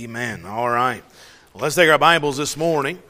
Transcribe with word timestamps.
Amen. 0.00 0.46
All 0.46 0.70
right. 0.70 1.04
Well, 1.52 1.64
let's 1.64 1.74
take 1.74 1.90
our 1.90 1.98
Bibles 1.98 2.38
this 2.38 2.56
morning 2.56 3.02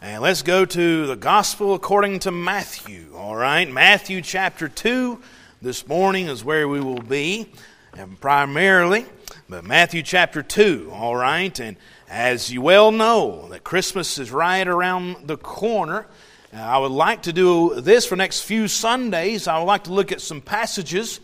and 0.00 0.22
let's 0.22 0.40
go 0.40 0.64
to 0.64 1.06
the 1.06 1.14
Gospel 1.14 1.74
according 1.74 2.20
to 2.20 2.30
Matthew. 2.30 3.12
All 3.14 3.36
right. 3.36 3.70
Matthew 3.70 4.22
chapter 4.22 4.66
2 4.66 5.20
this 5.60 5.86
morning 5.86 6.26
is 6.26 6.42
where 6.42 6.66
we 6.66 6.80
will 6.80 7.02
be, 7.02 7.52
and 7.92 8.18
primarily, 8.18 9.04
but 9.46 9.66
Matthew 9.66 10.02
chapter 10.02 10.42
2. 10.42 10.90
All 10.90 11.14
right. 11.14 11.60
And 11.60 11.76
as 12.08 12.50
you 12.50 12.62
well 12.62 12.92
know, 12.92 13.48
that 13.48 13.62
Christmas 13.62 14.18
is 14.18 14.32
right 14.32 14.66
around 14.66 15.28
the 15.28 15.36
corner. 15.36 16.06
Uh, 16.50 16.60
I 16.60 16.78
would 16.78 16.92
like 16.92 17.24
to 17.24 17.32
do 17.34 17.78
this 17.78 18.06
for 18.06 18.16
next 18.16 18.40
few 18.40 18.68
Sundays. 18.68 19.46
I 19.46 19.58
would 19.58 19.66
like 19.66 19.84
to 19.84 19.92
look 19.92 20.12
at 20.12 20.22
some 20.22 20.40
passages 20.40 21.20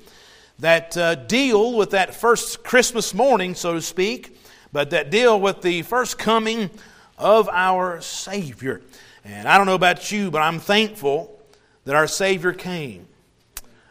that 0.59 0.95
uh, 0.99 1.15
deal 1.15 1.79
with 1.79 1.93
that 1.93 2.15
first 2.15 2.63
Christmas 2.63 3.15
morning, 3.15 3.55
so 3.55 3.73
to 3.73 3.81
speak, 3.81 4.37
but 4.75 4.91
that 4.91 5.09
deal 5.09 5.41
with 5.41 5.63
the 5.63 5.83
first 5.83 6.19
coming 6.19 6.69
of 7.17 7.49
our 7.49 8.01
Savior. 8.01 8.83
And 9.25 9.49
I 9.49 9.57
don't 9.57 9.67
know 9.67 9.77
about 9.77 10.13
you, 10.13 10.31
but 10.31 10.43
I'm 10.43 10.59
thankful 10.59 11.41
that 11.85 11.95
our 11.95 12.09
Savior 12.09 12.53
came. 12.53 13.07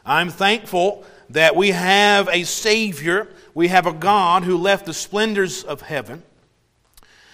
I'm 0.06 0.30
thankful 0.30 1.06
that 1.30 1.56
we 1.56 1.72
have 1.72 2.28
a 2.28 2.44
Savior, 2.44 3.30
we 3.56 3.70
have 3.70 3.88
a 3.88 3.94
God 3.94 4.44
who 4.44 4.58
left 4.58 4.86
the 4.86 4.94
splendors 4.94 5.64
of 5.64 5.82
heaven, 5.82 6.22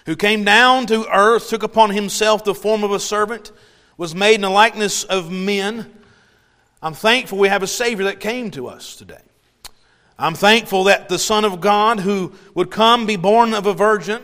who 0.05 0.16
came 0.16 0.43
down 0.43 0.85
to 0.85 1.09
earth, 1.11 1.49
took 1.49 1.63
upon 1.63 1.89
himself 1.89 2.43
the 2.45 2.53
form 2.55 2.83
of 2.83 2.91
a 2.91 2.99
servant, 2.99 3.52
was 3.97 4.13
made 4.13 4.35
in 4.35 4.41
the 4.41 4.49
likeness 4.49 5.03
of 5.03 5.31
men 5.31 5.91
I'm 6.81 6.93
thankful 6.93 7.38
we 7.38 7.49
have 7.49 7.63
a 7.63 7.67
Savior 7.67 8.05
that 8.05 8.21
came 8.21 8.52
to 8.52 8.67
us 8.67 8.95
today. 8.95 9.19
I'm 10.21 10.35
thankful 10.35 10.83
that 10.83 11.07
the 11.07 11.17
Son 11.17 11.45
of 11.45 11.61
God, 11.61 12.01
who 12.01 12.33
would 12.53 12.69
come, 12.69 13.05
be 13.05 13.15
born 13.15 13.53
of 13.53 13.65
a 13.65 13.73
virgin, 13.73 14.21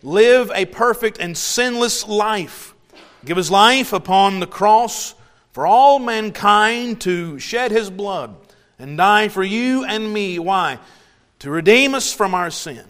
live 0.00 0.52
a 0.54 0.66
perfect 0.66 1.18
and 1.18 1.36
sinless 1.36 2.06
life, 2.06 2.74
give 3.24 3.36
his 3.36 3.50
life 3.50 3.92
upon 3.92 4.38
the 4.38 4.46
cross 4.46 5.16
for 5.50 5.66
all 5.66 5.98
mankind 5.98 7.00
to 7.00 7.40
shed 7.40 7.72
his 7.72 7.90
blood 7.90 8.36
and 8.78 8.96
die 8.96 9.26
for 9.26 9.42
you 9.42 9.84
and 9.84 10.12
me. 10.12 10.38
Why? 10.38 10.78
To 11.40 11.50
redeem 11.50 11.96
us 11.96 12.14
from 12.14 12.34
our 12.34 12.50
sin. 12.50 12.84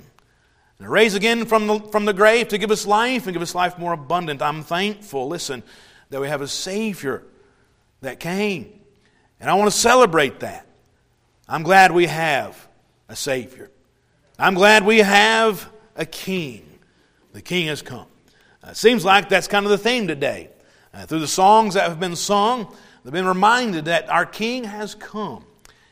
And 0.79 0.89
raise 0.91 1.15
again 1.15 1.47
from 1.47 1.67
the, 1.67 1.81
from 1.81 2.05
the 2.05 2.13
grave 2.13 2.49
to 2.49 2.59
give 2.59 2.71
us 2.71 2.87
life 2.87 3.27
and 3.27 3.33
give 3.33 3.43
us 3.43 3.55
life 3.55 3.79
more 3.79 3.95
abundant. 3.95 4.43
I'm 4.43 4.63
thankful, 4.63 5.27
listen, 5.27 5.63
that 6.11 6.21
we 6.21 6.29
have 6.29 6.43
a 6.43 6.49
Savior 6.49 7.23
that 8.03 8.21
came 8.21 8.79
and 9.43 9.51
I 9.51 9.55
want 9.55 9.73
to 9.73 9.77
celebrate 9.77 10.41
that. 10.41 10.67
I'm 11.49 11.63
glad 11.63 11.93
we 11.93 12.07
have 12.07 12.69
a 13.09 13.17
Savior. 13.17 13.71
I'm 14.39 14.55
glad 14.55 14.85
we 14.85 14.99
have 14.99 15.71
a 15.97 16.07
King. 16.07 16.65
The 17.33 17.43
King 17.43 17.67
has 17.67 17.83
come. 17.83 18.07
Uh, 18.65 18.71
it 18.71 18.77
seems 18.77 19.05
like 19.05 19.29
that's 19.29 19.49
kind 19.49 19.67
of 19.67 19.71
the 19.71 19.79
theme 19.79 20.07
today. 20.07 20.51
Uh, 20.95 21.07
through 21.07 21.21
the 21.21 21.29
songs 21.29 21.75
that 21.75 21.89
have 21.89 21.99
been 21.99 22.17
sung, 22.17 22.75
they've 23.03 23.13
been 23.13 23.27
reminded 23.27 23.87
that 23.87 24.09
our 24.09 24.27
King 24.27 24.65
has 24.65 24.95
come. 24.95 25.45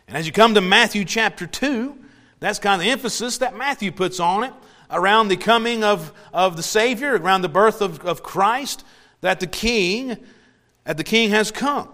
And 0.06 0.16
as 0.16 0.26
you 0.26 0.32
come 0.32 0.54
to 0.54 0.60
Matthew 0.60 1.04
chapter 1.04 1.46
2, 1.46 1.96
that's 2.38 2.58
kind 2.58 2.80
of 2.80 2.84
the 2.84 2.90
emphasis 2.90 3.38
that 3.38 3.56
Matthew 3.56 3.92
puts 3.92 4.20
on 4.20 4.44
it 4.44 4.52
around 4.90 5.28
the 5.28 5.36
coming 5.36 5.84
of, 5.84 6.12
of 6.32 6.56
the 6.56 6.62
Savior, 6.62 7.16
around 7.16 7.42
the 7.42 7.48
birth 7.48 7.80
of, 7.80 8.00
of 8.00 8.22
Christ, 8.22 8.84
that 9.20 9.40
the 9.40 9.46
King, 9.46 10.16
that 10.84 10.96
the 10.96 11.04
King 11.04 11.30
has 11.30 11.50
come. 11.50 11.88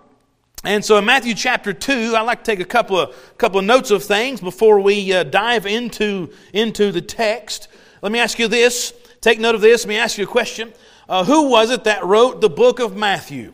And 0.66 0.84
so 0.84 0.96
in 0.96 1.04
Matthew 1.04 1.32
chapter 1.34 1.72
2, 1.72 2.16
I'd 2.16 2.22
like 2.22 2.42
to 2.42 2.50
take 2.50 2.58
a 2.58 2.64
couple 2.64 2.98
of, 2.98 3.38
couple 3.38 3.60
of 3.60 3.64
notes 3.64 3.92
of 3.92 4.02
things 4.02 4.40
before 4.40 4.80
we 4.80 5.12
uh, 5.12 5.22
dive 5.22 5.64
into, 5.64 6.32
into 6.52 6.90
the 6.90 7.00
text. 7.00 7.68
Let 8.02 8.10
me 8.10 8.18
ask 8.18 8.36
you 8.40 8.48
this. 8.48 8.92
Take 9.20 9.38
note 9.38 9.54
of 9.54 9.60
this. 9.60 9.84
Let 9.84 9.88
me 9.88 9.96
ask 9.96 10.18
you 10.18 10.24
a 10.24 10.26
question. 10.26 10.72
Uh, 11.08 11.22
who 11.22 11.50
was 11.50 11.70
it 11.70 11.84
that 11.84 12.04
wrote 12.04 12.40
the 12.40 12.50
book 12.50 12.80
of 12.80 12.96
Matthew? 12.96 13.52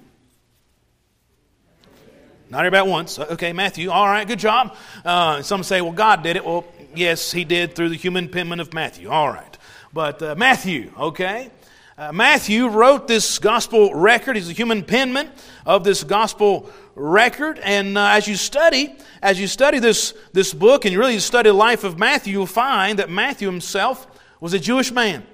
Not 2.49 2.65
everybody 2.65 2.89
once. 2.89 3.19
Okay, 3.19 3.53
Matthew. 3.53 3.91
All 3.91 4.07
right, 4.07 4.27
good 4.27 4.39
job. 4.39 4.75
Uh, 5.05 5.43
some 5.43 5.63
say, 5.63 5.83
well, 5.83 5.93
God 5.93 6.23
did 6.23 6.37
it. 6.37 6.47
Well, 6.47 6.65
yes, 6.95 7.31
he 7.31 7.45
did 7.45 7.75
through 7.75 7.91
the 7.91 7.97
human 7.97 8.31
penman 8.31 8.59
of 8.59 8.73
Matthew. 8.73 9.11
All 9.11 9.29
right. 9.29 9.59
But 9.93 10.23
uh, 10.23 10.35
Matthew, 10.35 10.91
okay? 10.99 11.51
Uh, 11.99 12.11
Matthew 12.11 12.69
wrote 12.69 13.07
this 13.07 13.39
gospel 13.39 13.95
record. 13.95 14.37
He's 14.37 14.49
a 14.49 14.55
human 14.55 14.83
penman 14.83 15.31
of 15.67 15.85
this 15.85 16.03
gospel 16.05 16.71
record. 16.95 17.59
And 17.59 17.97
uh, 17.97 18.09
as 18.09 18.27
you 18.27 18.37
study, 18.37 18.95
as 19.23 19.41
you 19.41 19.47
study 19.47 19.79
this, 19.79 20.15
this 20.33 20.53
book 20.53 20.85
and 20.85 20.93
you 20.93 20.99
really 20.99 21.19
study 21.19 21.51
the 21.51 21.55
life 21.55 21.85
of 21.85 21.99
Matthew, 21.99 22.33
you'll 22.33 22.47
find 22.47 22.99
that 22.99 23.11
Matthew 23.11 23.49
himself 23.49 24.07
was 24.41 24.55
a 24.55 24.59
Jewish 24.59 24.91
man. 24.91 25.25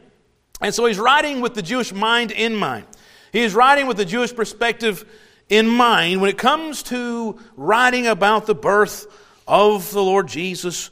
And 0.60 0.74
so 0.74 0.86
he's 0.86 0.98
writing 0.98 1.40
with 1.40 1.54
the 1.54 1.62
Jewish 1.62 1.92
mind 1.92 2.30
in 2.30 2.54
mind. 2.54 2.86
He 3.32 3.42
is 3.42 3.54
writing 3.54 3.86
with 3.86 3.96
the 3.96 4.04
Jewish 4.04 4.34
perspective 4.34 5.04
in 5.48 5.68
mind 5.68 6.20
when 6.20 6.30
it 6.30 6.38
comes 6.38 6.82
to 6.84 7.38
writing 7.56 8.06
about 8.06 8.46
the 8.46 8.54
birth 8.54 9.06
of 9.46 9.90
the 9.92 10.02
Lord 10.02 10.28
Jesus 10.28 10.90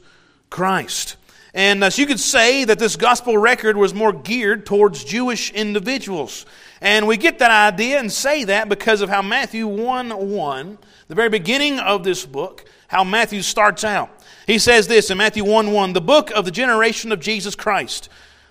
Christ. 0.49 1.15
And 1.53 1.83
uh, 1.83 1.89
so 1.89 2.01
you 2.01 2.07
could 2.07 2.19
say 2.19 2.65
that 2.65 2.79
this 2.79 2.95
gospel 2.95 3.37
record 3.37 3.77
was 3.77 3.93
more 3.93 4.13
geared 4.13 4.65
towards 4.65 5.03
Jewish 5.03 5.51
individuals. 5.51 6.45
And 6.81 7.07
we 7.07 7.17
get 7.17 7.39
that 7.39 7.51
idea 7.51 7.99
and 7.99 8.11
say 8.11 8.43
that 8.45 8.69
because 8.69 9.01
of 9.01 9.09
how 9.09 9.21
Matthew 9.21 9.67
1 9.67 10.09
1, 10.09 10.77
the 11.07 11.15
very 11.15 11.29
beginning 11.29 11.79
of 11.79 12.03
this 12.03 12.25
book, 12.25 12.65
how 12.87 13.03
Matthew 13.03 13.41
starts 13.41 13.83
out. 13.83 14.09
He 14.45 14.59
says 14.59 14.87
this 14.87 15.09
in 15.09 15.17
Matthew 15.17 15.43
1 15.43 15.71
1, 15.71 15.93
the 15.93 16.01
book 16.01 16.31
of 16.31 16.45
the 16.45 16.51
generation 16.51 17.11
of 17.11 17.19
Jesus 17.19 17.55
Christ, 17.55 18.09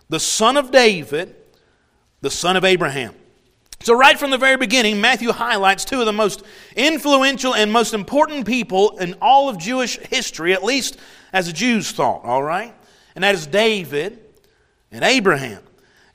the 0.08 0.20
son 0.20 0.56
of 0.56 0.70
David, 0.70 1.34
the 2.20 2.30
son 2.30 2.56
of 2.56 2.64
Abraham. 2.64 3.14
So, 3.80 3.94
right 3.94 4.18
from 4.18 4.30
the 4.30 4.38
very 4.38 4.56
beginning, 4.56 5.00
Matthew 5.00 5.30
highlights 5.32 5.84
two 5.84 6.00
of 6.00 6.06
the 6.06 6.12
most 6.12 6.42
influential 6.74 7.54
and 7.54 7.70
most 7.70 7.94
important 7.94 8.46
people 8.46 8.98
in 8.98 9.14
all 9.20 9.48
of 9.48 9.58
Jewish 9.58 9.98
history, 9.98 10.52
at 10.52 10.64
least 10.64 10.98
as 11.32 11.46
the 11.46 11.52
Jews 11.52 11.92
thought, 11.92 12.24
all 12.24 12.42
right? 12.42 12.74
And 13.14 13.22
that 13.22 13.34
is 13.34 13.46
David 13.46 14.18
and 14.90 15.04
Abraham. 15.04 15.62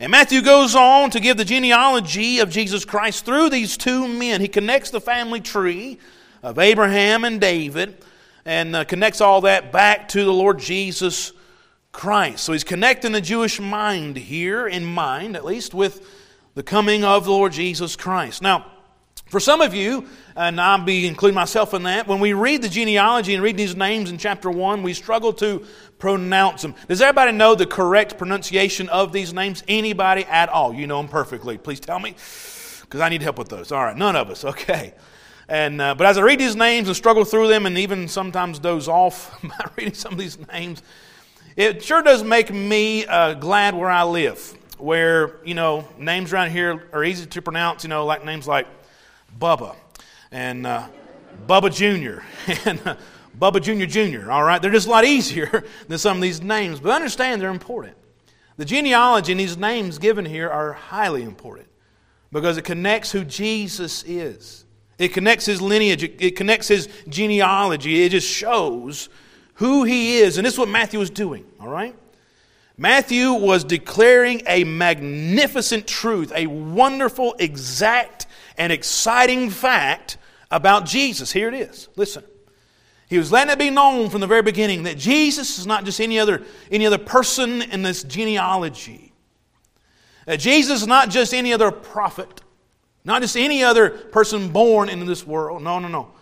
And 0.01 0.09
Matthew 0.09 0.41
goes 0.41 0.73
on 0.73 1.11
to 1.11 1.19
give 1.19 1.37
the 1.37 1.45
genealogy 1.45 2.39
of 2.39 2.49
Jesus 2.49 2.85
Christ 2.85 3.23
through 3.23 3.51
these 3.51 3.77
two 3.77 4.07
men. 4.07 4.41
He 4.41 4.47
connects 4.47 4.89
the 4.89 4.99
family 4.99 5.41
tree 5.41 5.99
of 6.41 6.57
Abraham 6.57 7.23
and 7.23 7.39
David 7.39 8.03
and 8.43 8.75
uh, 8.75 8.83
connects 8.83 9.21
all 9.21 9.41
that 9.41 9.71
back 9.71 10.07
to 10.09 10.25
the 10.25 10.33
Lord 10.33 10.57
Jesus 10.57 11.33
Christ. 11.91 12.43
So 12.43 12.53
he's 12.53 12.63
connecting 12.63 13.11
the 13.11 13.21
Jewish 13.21 13.59
mind 13.59 14.17
here, 14.17 14.67
in 14.67 14.85
mind 14.85 15.35
at 15.35 15.45
least, 15.45 15.75
with 15.75 16.03
the 16.55 16.63
coming 16.63 17.03
of 17.03 17.25
the 17.25 17.31
Lord 17.31 17.51
Jesus 17.51 17.95
Christ. 17.95 18.41
Now, 18.41 18.71
for 19.27 19.39
some 19.39 19.61
of 19.61 19.75
you, 19.75 20.07
and 20.35 20.59
I'll 20.59 20.83
be 20.83 21.05
including 21.05 21.35
myself 21.35 21.75
in 21.75 21.83
that, 21.83 22.07
when 22.07 22.19
we 22.19 22.33
read 22.33 22.63
the 22.63 22.69
genealogy 22.69 23.35
and 23.35 23.43
read 23.43 23.55
these 23.55 23.75
names 23.75 24.09
in 24.09 24.17
chapter 24.17 24.49
1, 24.49 24.81
we 24.81 24.95
struggle 24.95 25.31
to 25.33 25.63
pronounce 26.01 26.63
them. 26.63 26.75
Does 26.87 26.99
everybody 26.99 27.31
know 27.31 27.55
the 27.55 27.67
correct 27.67 28.17
pronunciation 28.17 28.89
of 28.89 29.13
these 29.13 29.33
names? 29.33 29.63
Anybody 29.67 30.25
at 30.25 30.49
all? 30.49 30.73
You 30.73 30.87
know 30.87 30.97
them 30.97 31.07
perfectly. 31.07 31.57
Please 31.59 31.79
tell 31.79 31.99
me, 31.99 32.15
because 32.81 32.99
I 32.99 33.07
need 33.07 33.21
help 33.21 33.37
with 33.37 33.49
those. 33.49 33.71
All 33.71 33.85
right, 33.85 33.95
none 33.95 34.15
of 34.15 34.29
us. 34.29 34.43
Okay. 34.43 34.93
And, 35.47 35.79
uh, 35.79 35.95
but 35.95 36.07
as 36.07 36.17
I 36.17 36.21
read 36.21 36.39
these 36.39 36.55
names 36.55 36.87
and 36.87 36.97
struggle 36.97 37.23
through 37.23 37.49
them 37.49 37.65
and 37.65 37.77
even 37.77 38.07
sometimes 38.07 38.57
doze 38.57 38.87
off 38.87 39.39
by 39.43 39.69
reading 39.77 39.93
some 39.93 40.13
of 40.13 40.19
these 40.19 40.37
names, 40.51 40.81
it 41.55 41.83
sure 41.83 42.01
does 42.01 42.23
make 42.23 42.51
me 42.51 43.05
uh, 43.05 43.35
glad 43.35 43.75
where 43.75 43.89
I 43.89 44.03
live, 44.03 44.57
where, 44.79 45.35
you 45.45 45.53
know, 45.53 45.87
names 45.99 46.33
around 46.33 46.49
here 46.49 46.87
are 46.93 47.03
easy 47.03 47.27
to 47.27 47.41
pronounce, 47.41 47.83
you 47.83 47.89
know, 47.89 48.05
like 48.05 48.25
names 48.25 48.47
like 48.47 48.65
Bubba 49.39 49.75
and 50.31 50.65
uh, 50.65 50.87
Bubba 51.47 51.71
Jr. 51.71 52.23
and 52.69 52.79
uh, 52.87 52.95
Bubba 53.41 53.59
Jr. 53.59 53.85
Jr., 53.85 54.31
all 54.31 54.43
right? 54.43 54.61
They're 54.61 54.69
just 54.69 54.85
a 54.87 54.91
lot 54.91 55.03
easier 55.03 55.63
than 55.87 55.97
some 55.97 56.17
of 56.17 56.21
these 56.21 56.41
names, 56.41 56.79
but 56.79 56.91
understand 56.91 57.41
they're 57.41 57.49
important. 57.49 57.97
The 58.57 58.65
genealogy 58.65 59.31
and 59.31 59.39
these 59.39 59.57
names 59.57 59.97
given 59.97 60.25
here 60.25 60.47
are 60.47 60.73
highly 60.73 61.23
important 61.23 61.67
because 62.31 62.57
it 62.57 62.65
connects 62.65 63.11
who 63.11 63.25
Jesus 63.25 64.03
is. 64.03 64.65
It 64.99 65.13
connects 65.13 65.47
his 65.47 65.59
lineage, 65.59 66.03
it 66.03 66.35
connects 66.35 66.67
his 66.67 66.87
genealogy. 67.09 68.03
It 68.03 68.09
just 68.09 68.27
shows 68.27 69.09
who 69.55 69.85
he 69.85 70.19
is. 70.19 70.37
And 70.37 70.45
this 70.45 70.53
is 70.53 70.59
what 70.59 70.69
Matthew 70.69 70.99
was 70.99 71.09
doing, 71.09 71.45
all 71.59 71.69
right? 71.69 71.95
Matthew 72.77 73.33
was 73.33 73.63
declaring 73.63 74.43
a 74.45 74.63
magnificent 74.63 75.87
truth, 75.87 76.31
a 76.35 76.45
wonderful, 76.45 77.35
exact, 77.39 78.27
and 78.57 78.71
exciting 78.71 79.49
fact 79.49 80.17
about 80.51 80.85
Jesus. 80.85 81.31
Here 81.31 81.47
it 81.47 81.55
is. 81.55 81.89
Listen. 81.95 82.23
He 83.11 83.17
was 83.17 83.29
letting 83.29 83.51
it 83.51 83.59
be 83.59 83.69
known 83.69 84.09
from 84.09 84.21
the 84.21 84.25
very 84.25 84.41
beginning 84.41 84.83
that 84.83 84.97
Jesus 84.97 85.59
is 85.59 85.67
not 85.67 85.83
just 85.83 85.99
any 85.99 86.17
other, 86.17 86.43
any 86.71 86.85
other 86.85 86.97
person 86.97 87.61
in 87.61 87.81
this 87.81 88.03
genealogy. 88.03 89.11
That 90.25 90.39
Jesus 90.39 90.83
is 90.83 90.87
not 90.87 91.09
just 91.09 91.33
any 91.33 91.51
other 91.51 91.71
prophet, 91.71 92.39
not 93.03 93.21
just 93.21 93.35
any 93.35 93.65
other 93.65 93.89
person 93.89 94.47
born 94.53 94.87
into 94.87 95.03
this 95.03 95.27
world. 95.27 95.61
No, 95.61 95.77
no, 95.79 95.89
no. 95.89 96.13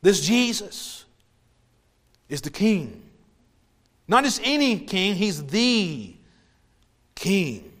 This 0.00 0.26
Jesus 0.26 1.04
is 2.30 2.40
the 2.40 2.48
King. 2.48 3.02
Not 4.08 4.24
just 4.24 4.40
any 4.42 4.78
king, 4.78 5.16
he's 5.16 5.44
the 5.44 6.16
king. 7.14 7.72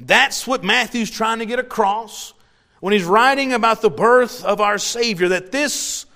That's 0.00 0.44
what 0.44 0.64
Matthew's 0.64 1.08
trying 1.08 1.38
to 1.38 1.46
get 1.46 1.60
across 1.60 2.34
when 2.80 2.92
he's 2.92 3.04
writing 3.04 3.52
about 3.52 3.80
the 3.80 3.90
birth 3.90 4.44
of 4.44 4.60
our 4.60 4.78
Savior, 4.78 5.28
that 5.28 5.52
this 5.52 6.06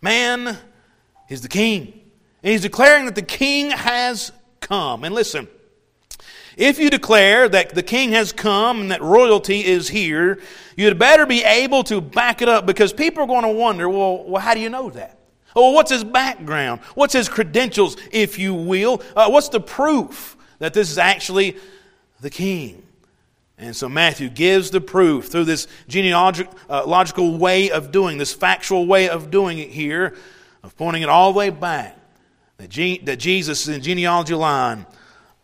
man 0.00 0.56
is 1.28 1.40
the 1.40 1.48
king. 1.48 2.00
And 2.42 2.52
he's 2.52 2.62
declaring 2.62 3.06
that 3.06 3.14
the 3.14 3.22
king 3.22 3.70
has 3.70 4.32
come. 4.60 5.04
And 5.04 5.14
listen, 5.14 5.48
if 6.56 6.78
you 6.78 6.90
declare 6.90 7.48
that 7.48 7.74
the 7.74 7.82
king 7.82 8.12
has 8.12 8.32
come 8.32 8.80
and 8.80 8.90
that 8.90 9.02
royalty 9.02 9.64
is 9.64 9.88
here, 9.88 10.40
you'd 10.76 10.98
better 10.98 11.26
be 11.26 11.42
able 11.42 11.82
to 11.84 12.00
back 12.00 12.42
it 12.42 12.48
up 12.48 12.66
because 12.66 12.92
people 12.92 13.24
are 13.24 13.26
going 13.26 13.42
to 13.42 13.48
wonder 13.48 13.88
well, 13.88 14.24
well 14.24 14.42
how 14.42 14.54
do 14.54 14.60
you 14.60 14.70
know 14.70 14.90
that? 14.90 15.18
Oh, 15.56 15.70
what's 15.70 15.90
his 15.90 16.04
background? 16.04 16.80
What's 16.94 17.12
his 17.12 17.28
credentials, 17.28 17.96
if 18.10 18.38
you 18.38 18.54
will? 18.54 19.02
Uh, 19.14 19.30
what's 19.30 19.48
the 19.48 19.60
proof 19.60 20.36
that 20.58 20.74
this 20.74 20.90
is 20.90 20.98
actually 20.98 21.56
the 22.20 22.30
king? 22.30 22.82
And 23.56 23.74
so 23.74 23.88
Matthew 23.88 24.28
gives 24.28 24.70
the 24.70 24.80
proof 24.80 25.28
through 25.28 25.44
this 25.44 25.68
genealogical 25.86 26.54
uh, 27.34 27.38
way 27.38 27.70
of 27.70 27.92
doing, 27.92 28.18
this 28.18 28.34
factual 28.34 28.86
way 28.86 29.08
of 29.08 29.30
doing 29.30 29.58
it 29.58 29.70
here, 29.70 30.16
of 30.64 30.76
pointing 30.78 31.02
it 31.02 31.08
all 31.10 31.32
the 31.32 31.38
way 31.38 31.50
back, 31.50 31.96
that, 32.56 32.68
Jesus 32.70 33.68
is 33.68 33.76
in 33.76 33.82
genealogy 33.82 34.34
line 34.34 34.86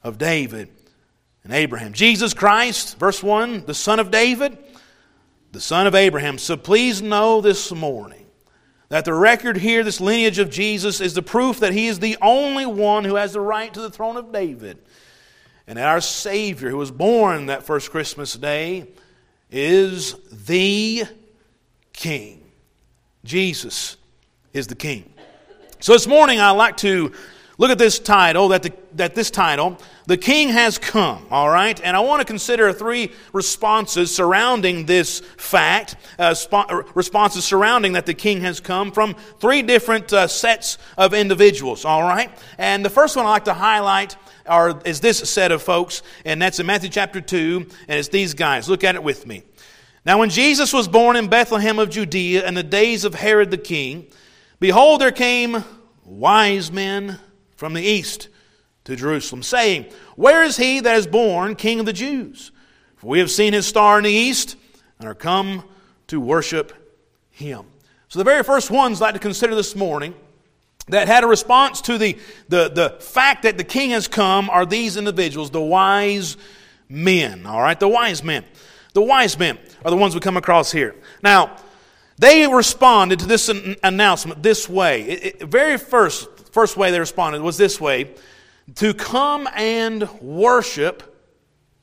of 0.03 0.17
David 0.17 0.71
and 1.45 1.53
Abraham. 1.53 1.93
Jesus 1.93 2.33
Christ, 2.33 2.99
verse 2.99 3.23
1, 3.23 3.67
the 3.67 3.75
son 3.75 4.01
of 4.01 4.11
David, 4.11 4.57
the 5.53 5.61
son 5.61 5.87
of 5.87 5.95
Abraham. 5.95 6.39
So 6.39 6.57
please 6.57 7.03
know 7.03 7.43
this 7.43 7.71
morning 7.71 8.27
that 8.89 9.05
the 9.05 9.13
record 9.13 9.59
here, 9.59 9.85
this 9.85 10.01
lineage 10.01 10.39
of 10.39 10.49
Jesus, 10.49 11.03
is 11.03 11.13
the 11.13 11.23
proof 11.23 11.61
that 11.61 11.75
he 11.75 11.87
is 11.87 11.99
the 11.99 12.17
only 12.23 12.65
one 12.65 13.05
who 13.05 13.17
has 13.17 13.35
the 13.35 13.41
right 13.41 13.73
to 13.75 13.81
the 13.81 13.91
throne 13.91 14.17
of 14.17 14.33
David. 14.33 14.79
And 15.67 15.79
our 15.79 16.01
Savior, 16.01 16.71
who 16.71 16.79
was 16.79 16.91
born 16.91 17.47
that 17.47 17.65
first 17.65 17.91
Christmas 17.91 18.33
day, 18.35 18.89
is 19.51 20.15
the 20.47 21.05
King. 21.93 22.43
Jesus 23.23 23.97
is 24.53 24.67
the 24.67 24.75
King. 24.75 25.13
So 25.81 25.93
this 25.93 26.07
morning 26.07 26.41
I'd 26.41 26.53
like 26.53 26.77
to 26.79 27.13
look 27.61 27.71
at 27.71 27.79
this 27.79 27.99
title, 27.99 28.49
that, 28.49 28.63
the, 28.63 28.73
that 28.95 29.15
this 29.15 29.31
title, 29.31 29.77
The 30.07 30.17
King 30.17 30.49
Has 30.49 30.79
Come, 30.79 31.27
all 31.31 31.51
right? 31.51 31.79
And 31.85 31.95
I 31.95 32.01
want 32.01 32.21
to 32.21 32.25
consider 32.25 32.73
three 32.73 33.13
responses 33.35 34.15
surrounding 34.15 34.87
this 34.87 35.21
fact, 35.37 35.97
uh, 36.19 36.33
sp- 36.33 36.73
responses 36.95 37.45
surrounding 37.45 37.93
that 37.93 38.07
the 38.07 38.15
King 38.15 38.41
has 38.41 38.61
come 38.61 38.93
from 38.93 39.15
three 39.41 39.61
different 39.61 40.11
uh, 40.11 40.27
sets 40.27 40.79
of 40.97 41.13
individuals, 41.13 41.85
all 41.85 42.03
right? 42.03 42.31
And 42.57 42.83
the 42.83 42.91
first 42.91 43.15
one 43.15 43.27
I'd 43.27 43.31
like 43.31 43.45
to 43.45 43.55
highlight 43.55 44.17
are, 44.47 44.81
is 44.87 45.01
this 45.01 45.19
set 45.19 45.53
of 45.53 45.63
folks, 45.63 46.03
and 46.25 46.41
that's 46.41 46.61
in 46.61 46.67
Matthew 46.67 46.89
chapter 46.89 47.21
2, 47.21 47.67
and 47.89 47.99
it's 47.99 48.09
these 48.09 48.33
guys. 48.33 48.71
Look 48.71 48.85
at 48.85 48.95
it 48.95 49.03
with 49.03 49.27
me. 49.27 49.43
Now, 50.07 50.19
when 50.19 50.31
Jesus 50.31 50.73
was 50.73 50.89
born 50.89 51.17
in 51.17 51.29
Bethlehem 51.29 51.79
of 51.79 51.91
Judea 51.91 52.49
in 52.49 52.55
the 52.55 52.63
days 52.63 53.05
of 53.05 53.15
Herod 53.15 53.51
the 53.51 53.59
king, 53.59 54.07
behold, 54.61 55.01
there 55.01 55.11
came 55.11 55.65
wise 56.05 56.71
men 56.71 57.19
from 57.57 57.75
the 57.75 57.83
east 57.83 58.29
to 58.85 58.97
Jerusalem, 58.97 59.43
saying, 59.43 59.87
Where 60.17 60.43
is 60.43 60.57
he 60.57 60.81
that 60.81 60.97
is 60.97 61.07
born 61.07 61.57
King 61.57 61.81
of 61.81 61.87
the 61.87 61.93
Jews? 61.93 62.53
For 62.97 63.09
we 63.09 63.19
have 63.19 63.31
seen 63.31 63.53
his 63.53 63.67
star 63.67 63.99
in 63.99 64.05
the 64.05 64.11
east 64.11 64.57
and 64.99 65.09
are 65.09 65.15
come 65.15 65.65
to 66.09 66.21
worship 66.21 66.73
him. 67.31 67.65
So, 68.09 68.19
the 68.19 68.25
very 68.25 68.43
first 68.43 68.71
ones 68.71 69.01
I'd 69.01 69.07
like 69.07 69.15
to 69.15 69.21
consider 69.21 69.55
this 69.55 69.75
morning 69.75 70.15
that 70.89 71.09
had 71.09 71.25
a 71.25 71.27
response 71.27 71.81
to 71.83 71.99
the, 71.99 72.19
the, 72.49 72.69
the 72.69 72.97
fact 73.01 73.45
that 73.45 73.57
the 73.57 73.65
king 73.65 73.91
has 73.91 74.09
come 74.09 74.51
are 74.51 74.67
these 74.67 74.97
individuals, 74.97 75.51
the 75.51 75.61
wise 75.61 76.37
men. 76.89 77.47
All 77.47 77.61
right, 77.61 77.79
the 77.79 77.89
wise 77.89 78.23
men. 78.23 78.45
The 78.93 79.03
wise 79.03 79.39
men 79.39 79.59
are 79.85 79.91
the 79.91 79.97
ones 79.97 80.15
we 80.15 80.21
come 80.21 80.37
across 80.37 80.73
here. 80.73 80.97
Now, 81.23 81.57
they 82.21 82.47
responded 82.47 83.19
to 83.19 83.27
this 83.27 83.51
announcement 83.83 84.43
this 84.43 84.69
way. 84.69 85.03
It, 85.03 85.25
it, 85.25 85.49
very 85.49 85.77
first, 85.77 86.29
First 86.51 86.77
way 86.77 86.91
they 86.91 86.99
responded 86.99 87.43
was 87.43 87.57
this 87.57 87.81
way 87.81 88.11
to 88.77 88.93
come 88.93 89.49
and 89.55 90.09
worship 90.21 91.03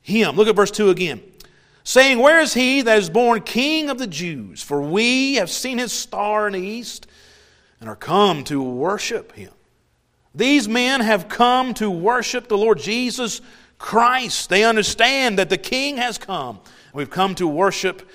him. 0.00 0.36
Look 0.36 0.48
at 0.48 0.56
verse 0.56 0.70
2 0.70 0.90
again. 0.90 1.22
Saying, 1.84 2.18
Where 2.18 2.40
is 2.40 2.52
he 2.52 2.82
that 2.82 2.98
is 2.98 3.08
born 3.08 3.40
king 3.40 3.88
of 3.88 3.98
the 3.98 4.06
Jews? 4.06 4.62
For 4.62 4.82
we 4.82 5.36
have 5.36 5.50
seen 5.50 5.78
his 5.78 5.92
star 5.92 6.46
in 6.46 6.52
the 6.52 6.60
east 6.60 7.06
and 7.80 7.88
are 7.88 7.96
come 7.96 8.44
to 8.44 8.62
worship 8.62 9.32
him. 9.32 9.52
These 10.34 10.68
men 10.68 11.00
have 11.00 11.28
come 11.28 11.72
to 11.74 11.90
worship 11.90 12.48
the 12.48 12.58
Lord 12.58 12.78
Jesus 12.78 13.40
Christ. 13.78 14.50
They 14.50 14.64
understand 14.64 15.38
that 15.38 15.48
the 15.48 15.58
king 15.58 15.96
has 15.96 16.18
come. 16.18 16.60
We've 16.92 17.10
come 17.10 17.34
to 17.36 17.48
worship 17.48 18.08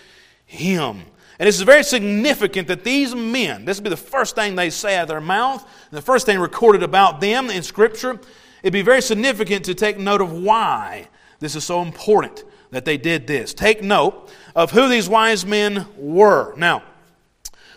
him. 0.45 1.01
And 1.39 1.49
it's 1.49 1.59
very 1.61 1.83
significant 1.83 2.67
that 2.67 2.83
these 2.83 3.15
men, 3.15 3.65
this 3.65 3.77
would 3.77 3.83
be 3.83 3.89
the 3.89 3.97
first 3.97 4.35
thing 4.35 4.55
they 4.55 4.69
say 4.69 4.97
out 4.97 5.03
of 5.03 5.07
their 5.09 5.21
mouth, 5.21 5.67
the 5.91 6.01
first 6.01 6.25
thing 6.25 6.39
recorded 6.39 6.83
about 6.83 7.21
them 7.21 7.49
in 7.49 7.63
Scripture. 7.63 8.19
It'd 8.61 8.73
be 8.73 8.81
very 8.81 9.01
significant 9.01 9.65
to 9.65 9.73
take 9.73 9.97
note 9.97 10.21
of 10.21 10.31
why 10.31 11.07
this 11.39 11.55
is 11.55 11.63
so 11.63 11.81
important 11.81 12.43
that 12.71 12.85
they 12.85 12.97
did 12.97 13.27
this. 13.27 13.53
Take 13.53 13.83
note 13.83 14.31
of 14.55 14.71
who 14.71 14.87
these 14.87 15.09
wise 15.09 15.45
men 15.45 15.87
were. 15.97 16.53
Now, 16.55 16.83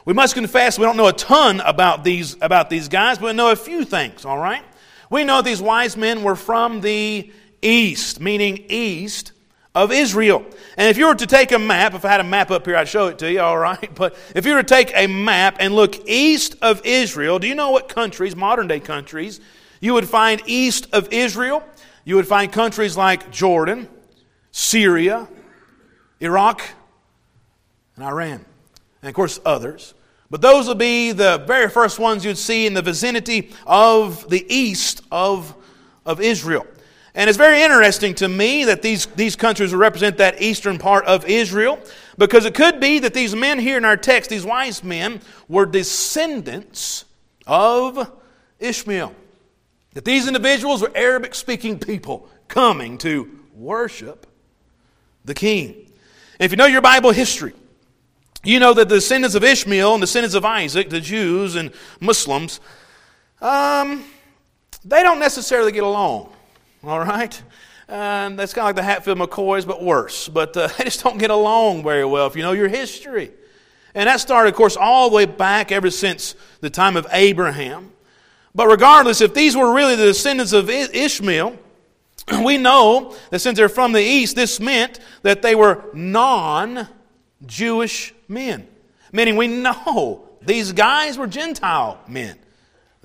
we 0.04 0.14
must 0.14 0.34
confess 0.34 0.78
we 0.78 0.84
don't 0.84 0.96
know 0.96 1.08
a 1.08 1.12
ton 1.12 1.60
about 1.60 2.04
these, 2.04 2.36
about 2.40 2.70
these 2.70 2.88
guys, 2.88 3.18
but 3.18 3.26
we 3.26 3.32
know 3.32 3.50
a 3.50 3.56
few 3.56 3.84
things, 3.84 4.24
all 4.24 4.38
right? 4.38 4.62
We 5.10 5.24
know 5.24 5.42
these 5.42 5.60
wise 5.60 5.96
men 5.96 6.22
were 6.22 6.36
from 6.36 6.80
the 6.80 7.32
east, 7.62 8.20
meaning 8.20 8.64
east 8.68 9.32
of 9.76 9.92
Israel. 9.92 10.44
And 10.78 10.88
if 10.88 10.96
you 10.96 11.06
were 11.06 11.14
to 11.14 11.26
take 11.26 11.52
a 11.52 11.58
map, 11.58 11.92
if 11.92 12.04
I 12.06 12.08
had 12.08 12.20
a 12.20 12.24
map 12.24 12.50
up 12.50 12.64
here, 12.64 12.76
I'd 12.76 12.88
show 12.88 13.08
it 13.08 13.18
to 13.18 13.30
you, 13.30 13.40
all 13.42 13.58
right? 13.58 13.94
But 13.94 14.16
if 14.34 14.46
you 14.46 14.54
were 14.54 14.62
to 14.62 14.68
take 14.68 14.90
a 14.96 15.06
map 15.06 15.58
and 15.60 15.76
look 15.76 16.08
east 16.08 16.56
of 16.62 16.80
Israel, 16.84 17.38
do 17.38 17.46
you 17.46 17.54
know 17.54 17.70
what 17.70 17.88
countries, 17.88 18.34
modern 18.34 18.66
day 18.66 18.80
countries, 18.80 19.38
you 19.80 19.92
would 19.92 20.08
find 20.08 20.42
east 20.46 20.88
of 20.94 21.12
Israel? 21.12 21.62
You 22.04 22.16
would 22.16 22.26
find 22.26 22.50
countries 22.50 22.96
like 22.96 23.30
Jordan, 23.30 23.88
Syria, 24.50 25.28
Iraq, 26.20 26.62
and 27.96 28.04
Iran. 28.04 28.46
And 29.02 29.08
of 29.08 29.14
course, 29.14 29.38
others. 29.44 29.92
But 30.30 30.40
those 30.40 30.68
would 30.68 30.78
be 30.78 31.12
the 31.12 31.44
very 31.46 31.68
first 31.68 31.98
ones 31.98 32.24
you'd 32.24 32.38
see 32.38 32.66
in 32.66 32.72
the 32.72 32.82
vicinity 32.82 33.52
of 33.66 34.28
the 34.30 34.44
east 34.52 35.02
of, 35.12 35.54
of 36.06 36.20
Israel. 36.22 36.66
And 37.16 37.30
it's 37.30 37.38
very 37.38 37.62
interesting 37.62 38.14
to 38.16 38.28
me 38.28 38.66
that 38.66 38.82
these, 38.82 39.06
these 39.06 39.36
countries 39.36 39.74
represent 39.74 40.18
that 40.18 40.42
eastern 40.42 40.76
part 40.78 41.06
of 41.06 41.24
Israel 41.24 41.78
because 42.18 42.44
it 42.44 42.52
could 42.54 42.78
be 42.78 42.98
that 42.98 43.14
these 43.14 43.34
men 43.34 43.58
here 43.58 43.78
in 43.78 43.86
our 43.86 43.96
text, 43.96 44.28
these 44.28 44.44
wise 44.44 44.84
men, 44.84 45.22
were 45.48 45.64
descendants 45.64 47.06
of 47.46 48.12
Ishmael. 48.60 49.14
That 49.94 50.04
these 50.04 50.26
individuals 50.26 50.82
were 50.82 50.92
Arabic 50.94 51.34
speaking 51.34 51.78
people 51.78 52.28
coming 52.48 52.98
to 52.98 53.40
worship 53.54 54.26
the 55.24 55.34
king. 55.34 55.68
And 56.38 56.44
if 56.44 56.50
you 56.50 56.58
know 56.58 56.66
your 56.66 56.82
Bible 56.82 57.12
history, 57.12 57.54
you 58.44 58.60
know 58.60 58.74
that 58.74 58.90
the 58.90 58.96
descendants 58.96 59.34
of 59.34 59.42
Ishmael 59.42 59.94
and 59.94 60.02
the 60.02 60.06
descendants 60.06 60.34
of 60.34 60.44
Isaac, 60.44 60.90
the 60.90 61.00
Jews 61.00 61.56
and 61.56 61.72
Muslims, 61.98 62.60
um, 63.40 64.04
they 64.84 65.02
don't 65.02 65.18
necessarily 65.18 65.72
get 65.72 65.82
along 65.82 66.35
all 66.86 67.00
right? 67.00 67.42
And 67.88 68.38
that's 68.38 68.52
kind 68.52 68.64
of 68.64 68.68
like 68.68 68.76
the 68.76 68.82
Hatfield 68.82 69.18
McCoys, 69.18 69.66
but 69.66 69.82
worse. 69.82 70.28
But 70.28 70.56
uh, 70.56 70.66
they 70.78 70.84
just 70.84 71.02
don't 71.02 71.18
get 71.18 71.30
along 71.30 71.82
very 71.82 72.04
well 72.04 72.26
if 72.26 72.36
you 72.36 72.42
know 72.42 72.52
your 72.52 72.68
history. 72.68 73.30
And 73.94 74.08
that 74.08 74.20
started, 74.20 74.50
of 74.50 74.54
course, 74.54 74.76
all 74.76 75.08
the 75.08 75.16
way 75.16 75.24
back 75.24 75.72
ever 75.72 75.90
since 75.90 76.34
the 76.60 76.68
time 76.68 76.96
of 76.96 77.06
Abraham. 77.12 77.92
But 78.54 78.68
regardless, 78.68 79.20
if 79.20 79.34
these 79.34 79.56
were 79.56 79.74
really 79.74 79.96
the 79.96 80.04
descendants 80.04 80.52
of 80.52 80.68
Ishmael, 80.68 81.56
we 82.44 82.58
know 82.58 83.16
that 83.30 83.38
since 83.38 83.56
they're 83.56 83.68
from 83.68 83.92
the 83.92 84.02
east, 84.02 84.36
this 84.36 84.60
meant 84.60 85.00
that 85.22 85.42
they 85.42 85.54
were 85.54 85.84
non 85.94 86.88
Jewish 87.46 88.14
men. 88.28 88.66
Meaning, 89.12 89.36
we 89.36 89.46
know 89.46 90.28
these 90.42 90.72
guys 90.72 91.16
were 91.16 91.26
Gentile 91.26 91.98
men. 92.06 92.38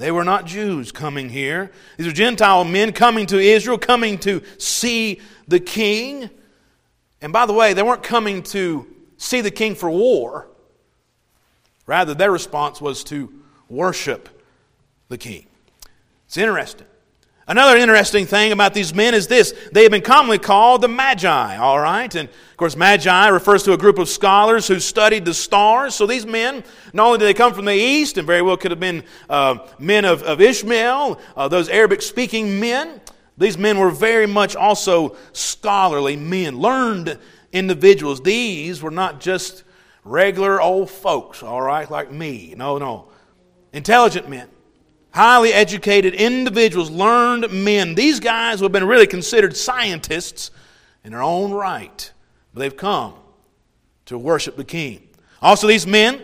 They 0.01 0.10
were 0.10 0.24
not 0.24 0.48
Jews 0.48 0.91
coming 0.91 1.29
here. 1.29 1.70
These 1.96 2.08
are 2.08 2.12
Gentile 2.12 2.63
men 2.63 2.91
coming 2.91 3.27
to 3.27 3.39
Israel, 3.39 3.77
coming 3.77 4.17
to 4.22 4.41
see 4.58 5.22
the 5.48 5.60
king. 5.60 6.27
And 7.22 7.31
by 7.31 7.46
the 7.46 7.53
way, 7.53 7.74
they 7.74 7.84
weren't 7.84 8.01
coming 8.01 8.41
to 8.46 8.88
see 9.17 9.41
the 9.41 9.51
king 9.51 9.75
for 9.75 9.91
war. 9.91 10.48
Rather, 11.86 12.15
their 12.15 12.31
response 12.31 12.81
was 12.81 13.03
to 13.05 13.31
worship 13.70 14.27
the 15.10 15.20
king. 15.20 15.46
It's 16.25 16.38
interesting. 16.38 16.88
Another 17.48 17.75
interesting 17.75 18.25
thing 18.25 18.51
about 18.51 18.74
these 18.74 18.93
men 18.93 19.13
is 19.13 19.27
this 19.27 19.53
they 19.71 19.83
have 19.83 19.91
been 19.91 20.01
commonly 20.01 20.38
called 20.38 20.81
the 20.81 20.88
Magi, 20.88 21.57
all 21.57 21.79
right? 21.79 22.13
And 22.15 22.29
of 22.29 22.57
course, 22.57 22.75
Magi 22.75 23.27
refers 23.27 23.63
to 23.63 23.74
a 23.74 23.77
group 23.77 23.98
of 23.98 24.07
scholars 24.07 24.67
who 24.67 24.79
studied 24.79 25.25
the 25.25 25.33
stars. 25.33 25.95
So 25.95 26.05
these 26.05 26.25
men, 26.25 26.63
not 26.93 27.07
only 27.07 27.19
did 27.19 27.25
they 27.25 27.33
come 27.33 27.53
from 27.53 27.65
the 27.65 27.74
east, 27.74 28.17
and 28.17 28.27
very 28.27 28.41
well 28.41 28.57
could 28.57 28.71
have 28.71 28.79
been 28.79 29.03
uh, 29.29 29.67
men 29.79 30.05
of, 30.05 30.21
of 30.24 30.39
Ishmael, 30.39 31.19
uh, 31.36 31.48
those 31.48 31.67
Arabic 31.67 32.01
speaking 32.03 32.60
men, 32.60 33.01
These 33.41 33.57
men 33.57 33.79
were 33.79 33.89
very 33.89 34.27
much 34.27 34.55
also 34.55 35.15
scholarly 35.33 36.15
men, 36.15 36.60
learned 36.60 37.17
individuals. 37.51 38.21
These 38.21 38.83
were 38.83 38.91
not 38.91 39.19
just 39.19 39.63
regular 40.03 40.62
old 40.62 40.91
folks, 40.91 41.41
all 41.41 41.62
right, 41.62 41.89
like 41.89 42.12
me. 42.12 42.53
No, 42.55 42.77
no. 42.77 43.10
Intelligent 43.74 44.29
men, 44.29 44.48
highly 45.12 45.53
educated 45.53 46.13
individuals, 46.13 46.89
learned 46.89 47.51
men. 47.51 47.96
These 47.96 48.20
guys 48.20 48.62
would 48.62 48.68
have 48.68 48.72
been 48.72 48.88
really 48.88 49.08
considered 49.08 49.56
scientists 49.56 50.51
in 51.03 51.12
their 51.12 51.22
own 51.22 51.51
right, 51.51 52.12
but 52.53 52.62
they've 52.62 52.75
come 52.75 53.13
to 54.06 54.18
worship 54.18 54.56
the 54.56 54.63
king. 54.63 55.08
Also, 55.41 55.68
these 55.68 55.88
men, 55.88 56.22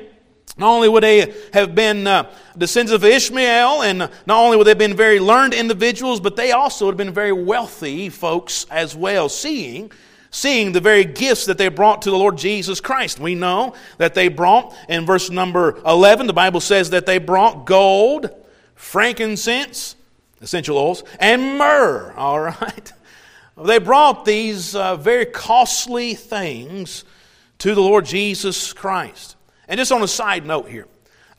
not 0.58 0.70
only 0.70 0.90
would 0.90 1.04
they 1.04 1.34
have 1.54 1.76
been 1.76 2.08
uh, 2.08 2.32
descendants 2.58 2.94
of 2.94 3.04
Ishmael, 3.04 3.84
and 3.84 4.00
not 4.00 4.40
only 4.40 4.58
would 4.58 4.66
they 4.66 4.72
have 4.72 4.78
been 4.78 4.96
very 4.96 5.20
learned 5.20 5.54
individuals, 5.54 6.20
but 6.20 6.36
they 6.36 6.52
also 6.52 6.86
would 6.86 6.94
have 6.94 6.98
been 6.98 7.14
very 7.14 7.32
wealthy 7.32 8.10
folks 8.10 8.66
as 8.70 8.96
well, 8.96 9.30
seeing 9.30 9.92
seeing 10.30 10.72
the 10.72 10.82
very 10.82 11.06
gifts 11.06 11.46
that 11.46 11.58
they 11.58 11.70
brought 11.70 12.04
to 12.04 12.12
the 12.12 12.18
Lord 12.18 12.38
Jesus 12.38 12.82
Christ. 12.82 13.20
We 13.20 13.34
know 13.34 13.74
that 13.98 14.14
they 14.14 14.28
brought, 14.28 14.76
in 14.90 15.06
verse 15.06 15.30
number 15.30 15.80
11, 15.86 16.28
the 16.28 16.34
Bible 16.34 16.60
says 16.60 16.90
that 16.92 17.06
they 17.06 17.18
brought 17.18 17.66
gold, 17.66 18.30
frankincense, 18.78 19.96
essential 20.40 20.78
oils, 20.78 21.04
and 21.20 21.58
myrrh, 21.58 22.14
all 22.16 22.40
right? 22.40 22.94
They 23.60 23.80
brought 23.80 24.24
these 24.24 24.76
uh, 24.76 24.98
very 24.98 25.26
costly 25.26 26.14
things 26.14 27.04
to 27.58 27.74
the 27.74 27.82
Lord 27.82 28.06
Jesus 28.06 28.72
Christ. 28.72 29.36
And 29.68 29.80
just 29.80 29.92
on 29.92 30.04
a 30.04 30.08
side 30.08 30.46
note 30.46 30.70
here, 30.70 30.88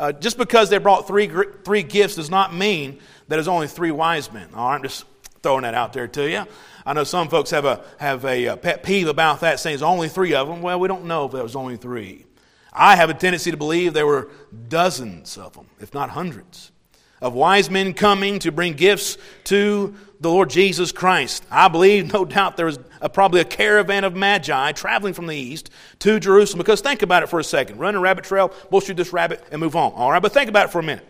uh, 0.00 0.10
just 0.10 0.36
because 0.36 0.68
they 0.68 0.78
brought 0.78 1.06
three, 1.06 1.30
three 1.64 1.84
gifts 1.84 2.16
does 2.16 2.28
not 2.28 2.52
mean 2.52 2.98
that 3.28 3.36
there's 3.36 3.46
only 3.46 3.68
three 3.68 3.92
wise 3.92 4.32
men. 4.32 4.48
All 4.52 4.68
right, 4.68 4.74
I'm 4.74 4.82
just 4.82 5.04
throwing 5.44 5.62
that 5.62 5.74
out 5.74 5.92
there 5.92 6.08
to 6.08 6.28
you. 6.28 6.44
I 6.84 6.92
know 6.92 7.04
some 7.04 7.28
folks 7.28 7.50
have 7.50 7.64
a, 7.64 7.84
have 7.98 8.24
a, 8.24 8.46
a 8.46 8.56
pet 8.56 8.82
peeve 8.82 9.08
about 9.08 9.40
that, 9.40 9.60
saying 9.60 9.74
there's 9.74 9.82
only 9.82 10.08
three 10.08 10.34
of 10.34 10.48
them. 10.48 10.62
Well, 10.62 10.80
we 10.80 10.88
don't 10.88 11.04
know 11.04 11.26
if 11.26 11.32
there 11.32 11.42
was 11.42 11.54
only 11.54 11.76
three. 11.76 12.24
I 12.72 12.96
have 12.96 13.10
a 13.10 13.14
tendency 13.14 13.50
to 13.50 13.56
believe 13.56 13.92
there 13.92 14.06
were 14.06 14.30
dozens 14.68 15.38
of 15.38 15.54
them, 15.54 15.66
if 15.80 15.94
not 15.94 16.10
hundreds, 16.10 16.70
of 17.20 17.34
wise 17.34 17.70
men 17.70 17.94
coming 17.94 18.38
to 18.40 18.52
bring 18.52 18.74
gifts 18.74 19.18
to 19.44 19.94
the 20.20 20.30
Lord 20.30 20.50
Jesus 20.50 20.92
Christ. 20.92 21.44
I 21.50 21.68
believe, 21.68 22.12
no 22.12 22.24
doubt, 22.24 22.56
there 22.56 22.66
was 22.66 22.78
a, 23.00 23.08
probably 23.08 23.40
a 23.40 23.44
caravan 23.44 24.04
of 24.04 24.16
magi 24.16 24.72
traveling 24.72 25.14
from 25.14 25.26
the 25.26 25.36
east 25.36 25.70
to 26.00 26.18
Jerusalem. 26.18 26.58
Because 26.58 26.80
think 26.80 27.02
about 27.02 27.22
it 27.22 27.28
for 27.28 27.38
a 27.38 27.44
second. 27.44 27.78
Run 27.78 27.94
a 27.94 28.00
rabbit 28.00 28.24
trail, 28.24 28.52
we'll 28.70 28.80
shoot 28.80 28.96
this 28.96 29.12
rabbit 29.12 29.44
and 29.52 29.60
move 29.60 29.76
on. 29.76 29.92
All 29.92 30.10
right, 30.10 30.22
but 30.22 30.32
think 30.32 30.48
about 30.48 30.66
it 30.66 30.72
for 30.72 30.80
a 30.80 30.82
minute. 30.82 31.06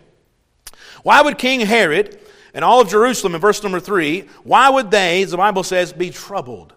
Why 1.03 1.23
would 1.23 1.39
King 1.39 1.61
Herod 1.61 2.19
and 2.55 2.65
all 2.65 2.81
of 2.81 2.89
Jerusalem, 2.89 3.35
in 3.35 3.41
verse 3.41 3.63
number 3.63 3.81
three, 3.81 4.23
why 4.43 4.69
would 4.69 4.91
they, 4.91 5.23
as 5.23 5.31
the 5.31 5.37
Bible 5.37 5.63
says, 5.63 5.93
be 5.93 6.11
troubled? 6.11 6.75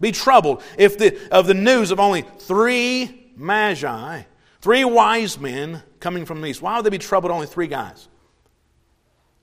Be 0.00 0.12
troubled 0.12 0.62
if 0.78 0.98
the, 0.98 1.18
of 1.30 1.46
the 1.46 1.54
news 1.54 1.90
of 1.90 2.00
only 2.00 2.22
three 2.22 3.32
magi, 3.36 4.22
three 4.60 4.84
wise 4.84 5.38
men 5.38 5.82
coming 6.00 6.24
from 6.24 6.40
the 6.40 6.48
east. 6.48 6.62
Why 6.62 6.76
would 6.76 6.84
they 6.84 6.90
be 6.90 6.98
troubled 6.98 7.30
only 7.30 7.46
three 7.46 7.66
guys? 7.66 8.08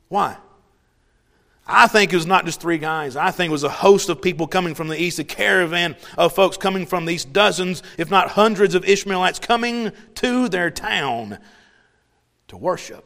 Why? 0.10 0.38
I 1.70 1.88
think 1.88 2.14
it 2.14 2.16
was 2.16 2.26
not 2.26 2.46
just 2.46 2.62
three 2.62 2.78
guys. 2.78 3.18
I 3.18 3.32
think 3.32 3.50
it 3.50 3.52
was 3.52 3.66
a 3.66 3.70
host 3.70 4.08
of 4.08 4.22
people 4.22 4.48
coming 4.48 4.74
from 4.74 4.88
the 4.88 5.00
east, 5.00 5.20
a 5.20 5.26
caravan 5.26 5.98
of 6.18 6.34
folks 6.34 6.56
coming 6.56 6.86
from 6.86 7.06
these 7.06 7.26
dozens, 7.26 7.84
if 7.98 8.10
not 8.10 8.32
hundreds 8.32 8.74
of 8.74 8.86
Ishmaelites 8.86 9.40
coming 9.40 9.92
to 10.16 10.48
their 10.48 10.72
town 10.72 11.40
to 12.48 12.58
worship. 12.58 13.04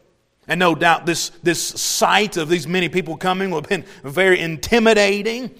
And 0.48 0.60
no 0.60 0.75
doubt 0.75 1.05
this, 1.05 1.29
this 1.41 1.62
sight 1.62 2.38
of 2.38 2.50
these 2.50 2.67
many 2.67 2.89
people 2.89 3.17
coming 3.17 3.50
would 3.51 3.65
have 3.65 3.70
been 3.70 3.86
very 4.03 4.39
intimidating, 4.39 5.51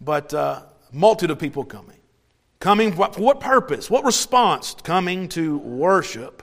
but 0.00 0.32
uh, 0.32 0.62
multitude 0.92 1.30
of 1.32 1.38
people 1.40 1.64
coming. 1.64 1.96
Coming 2.60 2.92
for 2.92 3.08
what 3.16 3.40
purpose? 3.40 3.90
What 3.90 4.04
response? 4.04 4.74
Coming 4.82 5.28
to 5.30 5.58
worship. 5.58 6.42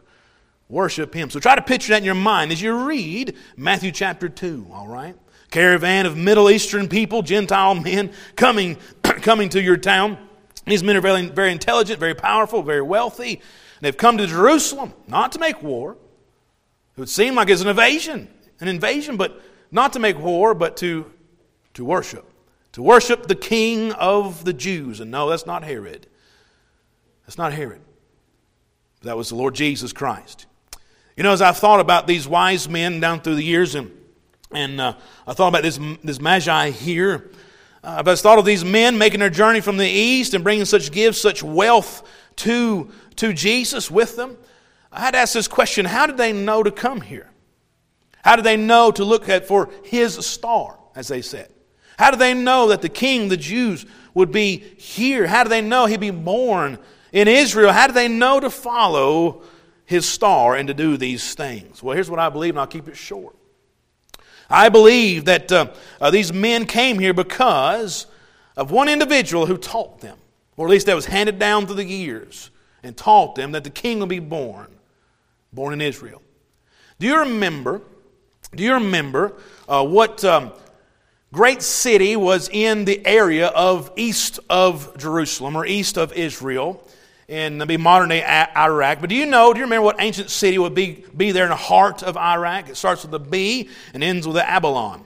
Worship 0.74 1.14
Him. 1.14 1.30
So 1.30 1.40
try 1.40 1.56
to 1.56 1.62
picture 1.62 1.94
that 1.94 2.00
in 2.00 2.04
your 2.04 2.16
mind 2.16 2.52
as 2.52 2.60
you 2.60 2.88
read 2.88 3.36
Matthew 3.56 3.92
chapter 3.92 4.28
2, 4.28 4.68
all 4.72 4.88
right? 4.88 5.16
caravan 5.54 6.08
of 6.08 6.18
Middle 6.18 6.50
Eastern 6.50 6.90
people, 6.90 7.22
Gentile 7.22 7.76
men, 7.76 8.12
coming, 8.36 8.78
coming 9.04 9.50
to 9.50 9.62
your 9.62 9.78
town. 9.78 10.18
These 10.66 10.82
men 10.82 10.98
are 10.98 11.02
very, 11.02 11.28
very 11.28 11.52
intelligent, 11.52 12.00
very 12.00 12.16
powerful, 12.16 12.64
very 12.64 12.82
wealthy. 12.82 13.40
They've 13.80 13.96
come 13.96 14.18
to 14.18 14.26
Jerusalem 14.26 14.94
not 15.08 15.34
to 15.34 15.40
make 15.40 15.62
war. 15.62 15.92
It 16.98 17.00
would 17.00 17.10
seem 17.10 17.36
like 17.36 17.50
it's 17.50 17.62
an 17.62 17.68
invasion, 17.68 18.28
an 18.62 18.68
invasion, 18.68 19.16
but 19.16 19.40
not 19.70 19.94
to 19.94 20.00
make 20.00 20.18
war, 20.18 20.56
but 20.56 20.76
to, 20.78 21.12
to 21.76 21.86
worship. 21.86 22.28
To 22.72 22.82
worship 22.82 23.28
the 23.28 23.36
king 23.36 23.92
of 23.92 24.46
the 24.46 24.54
Jews. 24.54 25.02
And 25.02 25.12
no, 25.12 25.30
that's 25.30 25.46
not 25.46 25.64
Herod. 25.64 26.08
That's 27.28 27.38
not 27.38 27.54
Herod. 27.54 27.82
That 29.04 29.18
was 29.18 29.30
the 29.30 29.36
Lord 29.36 29.54
Jesus 29.54 29.94
Christ. 29.94 30.48
You 31.16 31.24
know, 31.24 31.34
as 31.34 31.42
I've 31.42 31.58
thought 31.58 31.80
about 31.80 32.08
these 32.08 32.28
wise 32.28 32.68
men 32.68 33.00
down 33.00 33.22
through 33.22 33.36
the 33.36 33.44
years, 33.44 33.76
and 33.76 33.92
and 34.54 34.80
uh, 34.80 34.94
I 35.26 35.34
thought 35.34 35.48
about 35.48 35.64
this, 35.64 35.80
this 36.04 36.22
Magi 36.22 36.70
here. 36.70 37.32
Uh, 37.84 38.04
I've 38.06 38.20
thought 38.20 38.40
of 38.40 38.46
these 38.46 38.64
men 38.64 38.98
making 38.98 39.20
their 39.20 39.30
journey 39.30 39.62
from 39.62 39.78
the 39.78 39.88
east 39.88 40.34
and 40.34 40.44
bringing 40.44 40.66
such 40.66 40.92
gifts, 40.92 41.20
such 41.20 41.44
wealth 41.44 42.08
to, 42.38 42.90
to 43.18 43.34
Jesus 43.34 43.92
with 43.92 44.16
them. 44.16 44.38
I 44.92 45.02
had 45.02 45.12
to 45.12 45.18
ask 45.18 45.34
this 45.34 45.48
question 45.48 45.86
how 45.86 46.06
did 46.06 46.18
they 46.18 46.34
know 46.34 46.64
to 46.64 46.72
come 46.72 47.02
here? 47.02 47.30
How 48.24 48.36
did 48.36 48.46
they 48.46 48.58
know 48.58 48.92
to 48.92 49.04
look 49.04 49.28
at 49.28 49.48
for 49.48 49.70
his 49.84 50.26
star, 50.26 50.80
as 50.96 51.08
they 51.08 51.22
said? 51.22 51.50
How 51.98 52.12
did 52.12 52.20
they 52.20 52.34
know 52.34 52.70
that 52.70 52.82
the 52.82 52.90
king, 52.90 53.28
the 53.28 53.38
Jews, 53.38 53.86
would 54.14 54.32
be 54.32 54.58
here? 54.58 55.28
How 55.28 55.44
did 55.44 55.50
they 55.50 55.62
know 55.62 55.88
he'd 55.88 56.00
be 56.00 56.12
born 56.12 56.80
in 57.12 57.28
Israel? 57.28 57.72
How 57.72 57.88
did 57.88 57.96
they 57.96 58.08
know 58.08 58.40
to 58.40 58.50
follow 58.50 59.44
his 59.94 60.10
star 60.10 60.56
and 60.56 60.68
to 60.68 60.74
do 60.74 60.98
these 60.98 61.36
things? 61.36 61.82
Well, 61.82 61.96
here's 61.96 62.10
what 62.10 62.20
I 62.20 62.30
believe, 62.30 62.56
and 62.56 62.60
I'll 62.60 62.68
keep 62.68 62.88
it 62.88 62.98
short. 62.98 63.36
I 64.50 64.70
believe 64.70 65.26
that 65.26 65.52
uh, 65.52 65.68
uh, 66.02 66.12
these 66.12 66.34
men 66.34 66.66
came 66.66 67.00
here 67.00 67.14
because 67.14 68.08
of 68.58 68.72
one 68.72 68.90
individual 68.90 69.46
who 69.46 69.58
taught 69.58 70.02
them, 70.02 70.18
or 70.58 70.68
at 70.68 70.72
least 70.72 70.88
that 70.88 70.96
was 70.96 71.06
handed 71.06 71.40
down 71.40 71.66
through 71.66 71.78
the 71.78 71.86
years, 71.86 72.50
and 72.84 72.98
taught 72.98 73.36
them 73.36 73.54
that 73.54 73.64
the 73.64 73.70
king 73.70 74.00
will 74.00 74.08
be 74.08 74.20
born, 74.20 74.68
born 75.54 75.74
in 75.74 75.82
Israel. 75.82 76.22
Do 77.00 77.08
you 77.08 77.20
remember? 77.20 77.82
Do 78.56 78.64
you 78.64 78.74
remember 78.74 79.34
uh, 79.70 79.86
what 79.86 80.24
um, 80.26 80.52
great 81.32 81.62
city 81.62 82.16
was 82.16 82.50
in 82.52 82.86
the 82.86 83.06
area 83.06 83.48
of 83.48 83.92
east 83.96 84.40
of 84.50 84.98
Jerusalem 84.98 85.56
or 85.56 85.66
east 85.66 85.98
of 85.98 86.14
Israel? 86.14 86.86
In 87.28 87.66
be 87.66 87.78
modern 87.78 88.10
day 88.10 88.24
Iraq. 88.56 89.02
But 89.02 89.10
do 89.10 89.16
you 89.16 89.26
know, 89.26 89.54
do 89.54 89.60
you 89.60 89.66
remember 89.66 89.86
what 89.86 89.96
ancient 90.00 90.30
city 90.30 90.58
would 90.58 90.76
be, 90.76 91.06
be 91.16 91.32
there 91.32 91.46
in 91.46 91.50
the 91.50 91.56
heart 91.56 92.04
of 92.04 92.18
Iraq? 92.18 92.70
It 92.70 92.78
starts 92.78 93.04
with 93.04 93.14
a 93.14 93.20
B 93.20 93.70
and 93.94 94.04
ends 94.04 94.28
with 94.28 94.38
a 94.38 94.42
Babylon. 94.42 95.06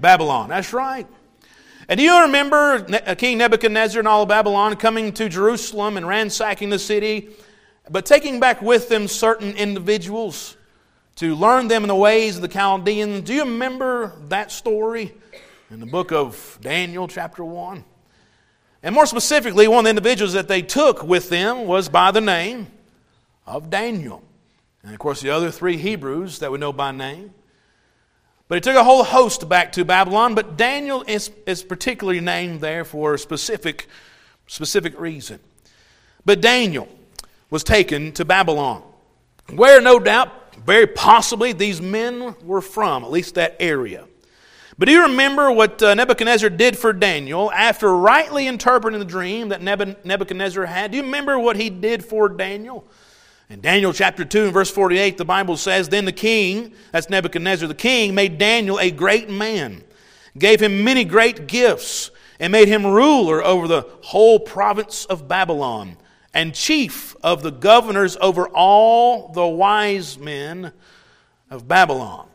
Babylon, 0.00 0.48
that's 0.48 0.72
right. 0.72 1.06
And 1.88 1.98
do 1.98 2.04
you 2.04 2.22
remember 2.22 2.86
uh, 3.06 3.14
King 3.14 3.38
Nebuchadnezzar 3.38 3.98
and 3.98 4.06
all 4.06 4.22
of 4.22 4.28
Babylon 4.28 4.76
coming 4.76 5.12
to 5.14 5.28
Jerusalem 5.28 5.96
and 5.96 6.06
ransacking 6.06 6.68
the 6.68 6.78
city, 6.78 7.30
but 7.88 8.04
taking 8.04 8.40
back 8.40 8.60
with 8.60 8.88
them 8.90 9.08
certain 9.08 9.56
individuals 9.56 10.56
to 11.16 11.34
learn 11.34 11.68
them 11.68 11.82
in 11.82 11.88
the 11.88 11.96
ways 11.96 12.36
of 12.36 12.42
the 12.42 12.48
Chaldeans? 12.48 13.22
Do 13.22 13.32
you 13.32 13.44
remember 13.44 14.12
that 14.28 14.52
story 14.52 15.14
in 15.70 15.80
the 15.80 15.86
book 15.86 16.12
of 16.12 16.58
Daniel, 16.60 17.08
chapter 17.08 17.42
1? 17.42 17.84
And 18.82 18.94
more 18.94 19.06
specifically, 19.06 19.66
one 19.66 19.80
of 19.80 19.84
the 19.84 19.90
individuals 19.90 20.34
that 20.34 20.48
they 20.48 20.62
took 20.62 21.02
with 21.02 21.28
them 21.28 21.66
was 21.66 21.88
by 21.88 22.10
the 22.10 22.20
name 22.20 22.68
of 23.46 23.70
Daniel. 23.70 24.22
And 24.82 24.92
of 24.92 24.98
course, 24.98 25.20
the 25.20 25.30
other 25.30 25.50
three 25.50 25.76
Hebrews 25.76 26.38
that 26.38 26.52
we 26.52 26.58
know 26.58 26.72
by 26.72 26.92
name. 26.92 27.32
But 28.46 28.54
he 28.54 28.60
took 28.62 28.76
a 28.76 28.84
whole 28.84 29.04
host 29.04 29.48
back 29.48 29.72
to 29.72 29.84
Babylon, 29.84 30.34
but 30.34 30.56
Daniel 30.56 31.04
is, 31.06 31.30
is 31.46 31.62
particularly 31.62 32.20
named 32.20 32.62
there 32.62 32.84
for 32.84 33.14
a 33.14 33.18
specific, 33.18 33.86
specific 34.46 34.98
reason. 34.98 35.38
But 36.24 36.40
Daniel 36.40 36.88
was 37.50 37.62
taken 37.62 38.12
to 38.12 38.24
Babylon, 38.24 38.82
where 39.54 39.82
no 39.82 39.98
doubt, 39.98 40.56
very 40.64 40.86
possibly, 40.86 41.52
these 41.52 41.82
men 41.82 42.34
were 42.42 42.62
from, 42.62 43.04
at 43.04 43.10
least 43.10 43.34
that 43.34 43.56
area. 43.60 44.07
But 44.78 44.86
do 44.86 44.92
you 44.92 45.02
remember 45.02 45.50
what 45.50 45.82
uh, 45.82 45.94
Nebuchadnezzar 45.94 46.50
did 46.50 46.78
for 46.78 46.92
Daniel 46.92 47.50
after 47.50 47.96
rightly 47.96 48.46
interpreting 48.46 49.00
the 49.00 49.04
dream 49.04 49.48
that 49.48 49.60
Nebuchadnezzar 49.60 50.66
had? 50.66 50.92
Do 50.92 50.98
you 50.98 51.02
remember 51.02 51.36
what 51.36 51.56
he 51.56 51.68
did 51.68 52.04
for 52.04 52.28
Daniel? 52.28 52.86
In 53.50 53.60
Daniel 53.60 53.92
chapter 53.92 54.24
2 54.24 54.44
and 54.44 54.52
verse 54.52 54.70
48, 54.70 55.18
the 55.18 55.24
Bible 55.24 55.56
says, 55.56 55.88
Then 55.88 56.04
the 56.04 56.12
king, 56.12 56.74
that's 56.92 57.10
Nebuchadnezzar, 57.10 57.66
the 57.66 57.74
king, 57.74 58.14
made 58.14 58.38
Daniel 58.38 58.78
a 58.78 58.92
great 58.92 59.28
man, 59.28 59.82
gave 60.38 60.60
him 60.60 60.84
many 60.84 61.04
great 61.04 61.48
gifts, 61.48 62.12
and 62.38 62.52
made 62.52 62.68
him 62.68 62.86
ruler 62.86 63.42
over 63.42 63.66
the 63.66 63.84
whole 64.02 64.38
province 64.38 65.06
of 65.06 65.26
Babylon, 65.26 65.96
and 66.32 66.54
chief 66.54 67.16
of 67.24 67.42
the 67.42 67.50
governors 67.50 68.16
over 68.20 68.46
all 68.48 69.32
the 69.32 69.46
wise 69.46 70.18
men 70.18 70.72
of 71.50 71.66
Babylon. 71.66 72.28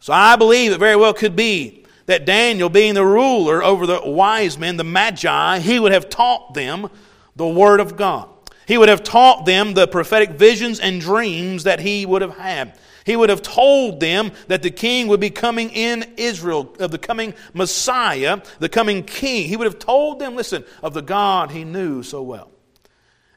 So 0.00 0.12
I 0.12 0.36
believe 0.36 0.72
it 0.72 0.78
very 0.78 0.96
well 0.96 1.14
could 1.14 1.36
be 1.36 1.84
that 2.06 2.24
Daniel, 2.24 2.68
being 2.68 2.94
the 2.94 3.04
ruler 3.04 3.62
over 3.62 3.86
the 3.86 4.00
wise 4.04 4.58
men, 4.58 4.76
the 4.76 4.84
magi, 4.84 5.60
he 5.60 5.78
would 5.78 5.92
have 5.92 6.08
taught 6.08 6.54
them 6.54 6.90
the 7.36 7.46
Word 7.46 7.80
of 7.80 7.96
God. 7.96 8.28
He 8.66 8.78
would 8.78 8.88
have 8.88 9.02
taught 9.02 9.46
them 9.46 9.74
the 9.74 9.86
prophetic 9.86 10.30
visions 10.30 10.80
and 10.80 11.00
dreams 11.00 11.64
that 11.64 11.80
he 11.80 12.06
would 12.06 12.22
have 12.22 12.36
had. 12.36 12.78
He 13.04 13.16
would 13.16 13.28
have 13.28 13.42
told 13.42 14.00
them 14.00 14.32
that 14.48 14.62
the 14.62 14.70
king 14.70 15.08
would 15.08 15.20
be 15.20 15.30
coming 15.30 15.70
in 15.70 16.14
Israel, 16.16 16.74
of 16.78 16.90
the 16.90 16.98
coming 16.98 17.34
Messiah, 17.52 18.40
the 18.58 18.68
coming 18.68 19.02
king. 19.02 19.48
He 19.48 19.56
would 19.56 19.66
have 19.66 19.78
told 19.78 20.18
them, 20.18 20.36
listen, 20.36 20.64
of 20.82 20.94
the 20.94 21.02
God 21.02 21.50
he 21.50 21.64
knew 21.64 22.02
so 22.02 22.22
well. 22.22 22.50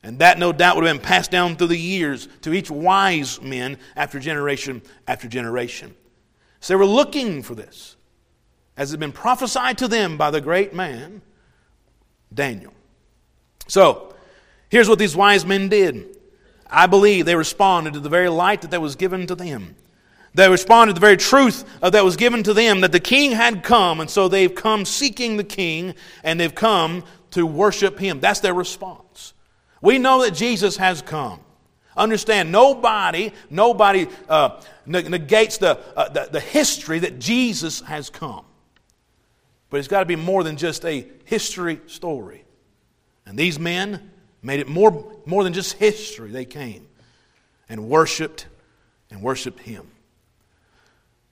And 0.04 0.20
that, 0.20 0.38
no 0.38 0.52
doubt, 0.52 0.76
would 0.76 0.86
have 0.86 0.96
been 0.96 1.06
passed 1.06 1.32
down 1.32 1.56
through 1.56 1.68
the 1.68 1.78
years 1.78 2.28
to 2.42 2.54
each 2.54 2.70
wise 2.70 3.42
men 3.42 3.78
after 3.96 4.20
generation 4.20 4.82
after 5.08 5.28
generation. 5.28 5.96
So 6.64 6.72
they 6.72 6.78
were 6.78 6.86
looking 6.86 7.44
for 7.44 7.56
this, 7.56 7.98
as 8.78 8.92
had 8.92 9.00
been 9.02 9.12
prophesied 9.12 9.80
to 9.80 9.90
them 9.90 10.16
by 10.16 10.32
the 10.32 10.40
great 10.40 10.74
man, 10.74 11.22
Daniel. 12.34 12.74
So, 13.68 14.16
here's 14.70 14.88
what 14.88 14.98
these 14.98 15.14
wise 15.14 15.46
men 15.46 15.68
did 15.68 16.16
I 16.66 16.88
believe 16.88 17.26
they 17.26 17.36
responded 17.36 17.96
to 17.96 18.00
the 18.00 18.08
very 18.08 18.30
light 18.30 18.62
that, 18.62 18.72
that 18.72 18.80
was 18.80 18.96
given 18.96 19.28
to 19.28 19.36
them. 19.36 19.76
They 20.36 20.48
responded 20.48 20.94
to 20.94 21.02
the 21.02 21.06
very 21.06 21.18
truth 21.18 21.66
that 21.82 22.06
was 22.06 22.16
given 22.16 22.44
to 22.44 22.54
them 22.54 22.80
that 22.80 22.94
the 22.94 23.00
king 23.02 23.34
had 23.34 23.62
come, 23.62 24.00
and 24.00 24.10
so 24.10 24.30
they've 24.30 24.56
come 24.56 24.86
seeking 24.86 25.36
the 25.36 25.44
king 25.44 25.96
and 26.24 26.40
they've 26.40 26.56
come 26.56 27.04
to 27.32 27.46
worship 27.46 28.00
him. 28.00 28.22
That's 28.22 28.40
their 28.40 28.54
response. 28.54 29.34
We 29.82 29.98
know 29.98 30.22
that 30.22 30.32
Jesus 30.32 30.78
has 30.78 31.02
come. 31.02 31.42
Understand, 31.96 32.52
nobody, 32.52 33.32
nobody 33.50 34.08
uh, 34.28 34.62
negates 34.86 35.58
the, 35.58 35.80
uh, 35.96 36.10
the, 36.10 36.30
the 36.32 36.40
history 36.40 37.00
that 37.00 37.20
Jesus 37.20 37.82
has 37.82 38.10
come. 38.10 38.46
But 39.70 39.78
it's 39.78 39.88
got 39.88 40.00
to 40.00 40.06
be 40.06 40.16
more 40.16 40.44
than 40.44 40.58
just 40.58 40.86
a 40.86 41.08
history 41.26 41.82
story. 41.88 42.46
And 43.26 43.38
these 43.38 43.60
men 43.60 44.12
made 44.42 44.60
it 44.60 44.68
more, 44.68 45.14
more 45.26 45.44
than 45.44 45.54
just 45.54 45.74
history. 45.74 46.32
They 46.32 46.46
came 46.46 46.88
and 47.70 47.88
worshiped 47.90 48.48
and 49.10 49.22
worshiped 49.22 49.60
Him. 49.60 49.88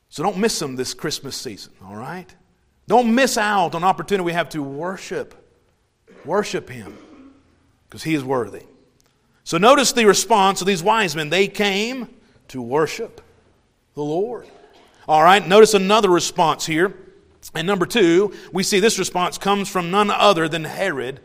So 0.10 0.24
don't 0.24 0.38
miss 0.38 0.58
them 0.60 0.75
this 0.75 0.94
Christmas 0.94 1.36
season, 1.36 1.74
all 1.84 1.96
right? 1.96 2.34
Don't 2.88 3.13
miss 3.13 3.38
out 3.38 3.75
on 3.75 3.84
opportunity 3.84 4.25
we 4.25 4.34
have 4.34 4.50
to 4.50 4.62
worship. 4.62 5.36
Worship 6.25 6.70
Him 6.70 6.98
because 7.88 8.03
He 8.03 8.13
is 8.13 8.24
worthy. 8.24 8.63
So 9.44 9.58
notice 9.58 9.92
the 9.92 10.06
response 10.06 10.62
of 10.62 10.68
these 10.68 10.84
wise 10.84 11.16
men. 11.16 11.30
They 11.30 11.48
came 11.48 12.10
to 12.50 12.62
worship 12.62 13.22
the 13.96 14.04
Lord. 14.04 14.48
All 15.08 15.24
right, 15.24 15.46
notice 15.46 15.74
another 15.74 16.10
response 16.10 16.66
here. 16.66 16.96
And 17.56 17.66
number 17.66 17.86
two, 17.86 18.34
we 18.54 18.64
see 18.64 18.80
this 18.80 19.00
response 19.00 19.38
comes 19.38 19.68
from 19.68 19.92
none 19.92 20.12
other 20.12 20.48
than 20.48 20.64
Herod 20.64 21.20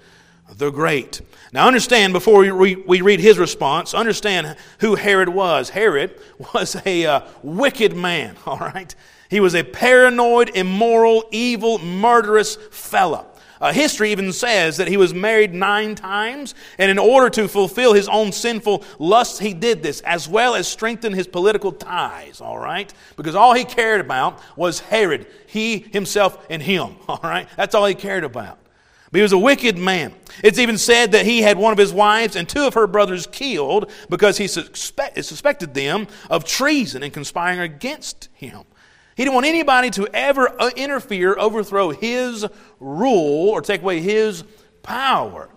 the 0.55 0.71
Great. 0.71 1.21
Now, 1.53 1.67
understand 1.67 2.13
before 2.13 2.41
we, 2.55 2.75
read 2.75 3.21
his 3.21 3.39
response, 3.39 3.95
understand 3.95 4.57
who 4.81 4.95
Herod 4.95 5.29
was. 5.29 5.71
Herod 5.71 6.19
was 6.55 6.77
a 6.87 7.07
uh, 7.07 7.21
wicked 7.43 7.97
man, 7.97 8.37
all 8.47 8.59
right? 8.59 8.95
He 9.29 9.41
was 9.41 9.55
a 9.55 9.65
paranoid, 9.65 10.51
immoral, 10.55 11.25
evil, 11.31 11.79
murderous 11.79 12.57
fella. 12.71 13.27
Uh, 13.61 13.73
history 13.73 14.13
even 14.13 14.33
says 14.33 14.77
that 14.77 14.89
he 14.89 14.97
was 14.97 15.15
married 15.15 15.55
nine 15.55 15.95
times, 15.95 16.55
and 16.79 16.91
in 16.91 16.99
order 16.99 17.31
to 17.31 17.49
fulfill 17.49 17.93
his 17.93 18.09
own 18.09 18.33
sinful 18.33 18.85
lusts, 18.99 19.39
he 19.39 19.55
did 19.55 19.83
this, 19.83 20.01
as 20.03 20.29
well 20.29 20.55
as 20.55 20.69
strengthen 20.69 21.13
his 21.13 21.27
political 21.27 21.73
ties, 21.73 22.41
all 22.41 22.59
right? 22.59 22.93
Because 23.17 23.35
all 23.35 23.55
he 23.55 23.65
cared 23.65 24.01
about 24.01 24.41
was 24.57 24.81
Herod, 24.81 25.27
he, 25.47 25.79
himself, 25.79 26.45
and 26.51 26.63
him, 26.63 26.97
all 27.09 27.21
right? 27.23 27.49
That's 27.57 27.75
all 27.75 27.87
he 27.87 27.95
cared 27.95 28.25
about. 28.25 28.59
But 29.11 29.19
he 29.19 29.23
was 29.23 29.33
a 29.33 29.39
wicked 29.39 29.79
man. 29.79 30.13
It's 30.43 30.59
even 30.59 30.77
said 30.79 31.13
that 31.13 31.25
he 31.25 31.41
had 31.41 31.57
one 31.57 31.73
of 31.73 31.79
his 31.79 31.93
wives 31.93 32.35
and 32.35 32.49
two 32.49 32.67
of 32.67 32.75
her 32.75 32.87
brothers 32.87 33.27
killed 33.27 33.91
because 34.11 34.37
he 34.37 34.49
suspect, 34.49 35.25
suspected 35.25 35.75
them 35.75 36.09
of 36.29 36.45
treason 36.45 37.03
and 37.03 37.13
conspiring 37.13 37.61
against 37.61 38.29
him. 38.35 38.65
He 39.17 39.25
didn't 39.25 39.35
want 39.35 39.47
anybody 39.47 39.89
to 39.91 40.07
ever 40.15 40.55
uh, 40.61 40.71
interfere, 40.77 41.37
overthrow 41.39 41.91
his 41.91 42.45
rule, 42.79 43.49
or 43.49 43.63
take 43.63 43.81
away 43.81 44.01
his 44.01 44.45
power. 44.83 45.49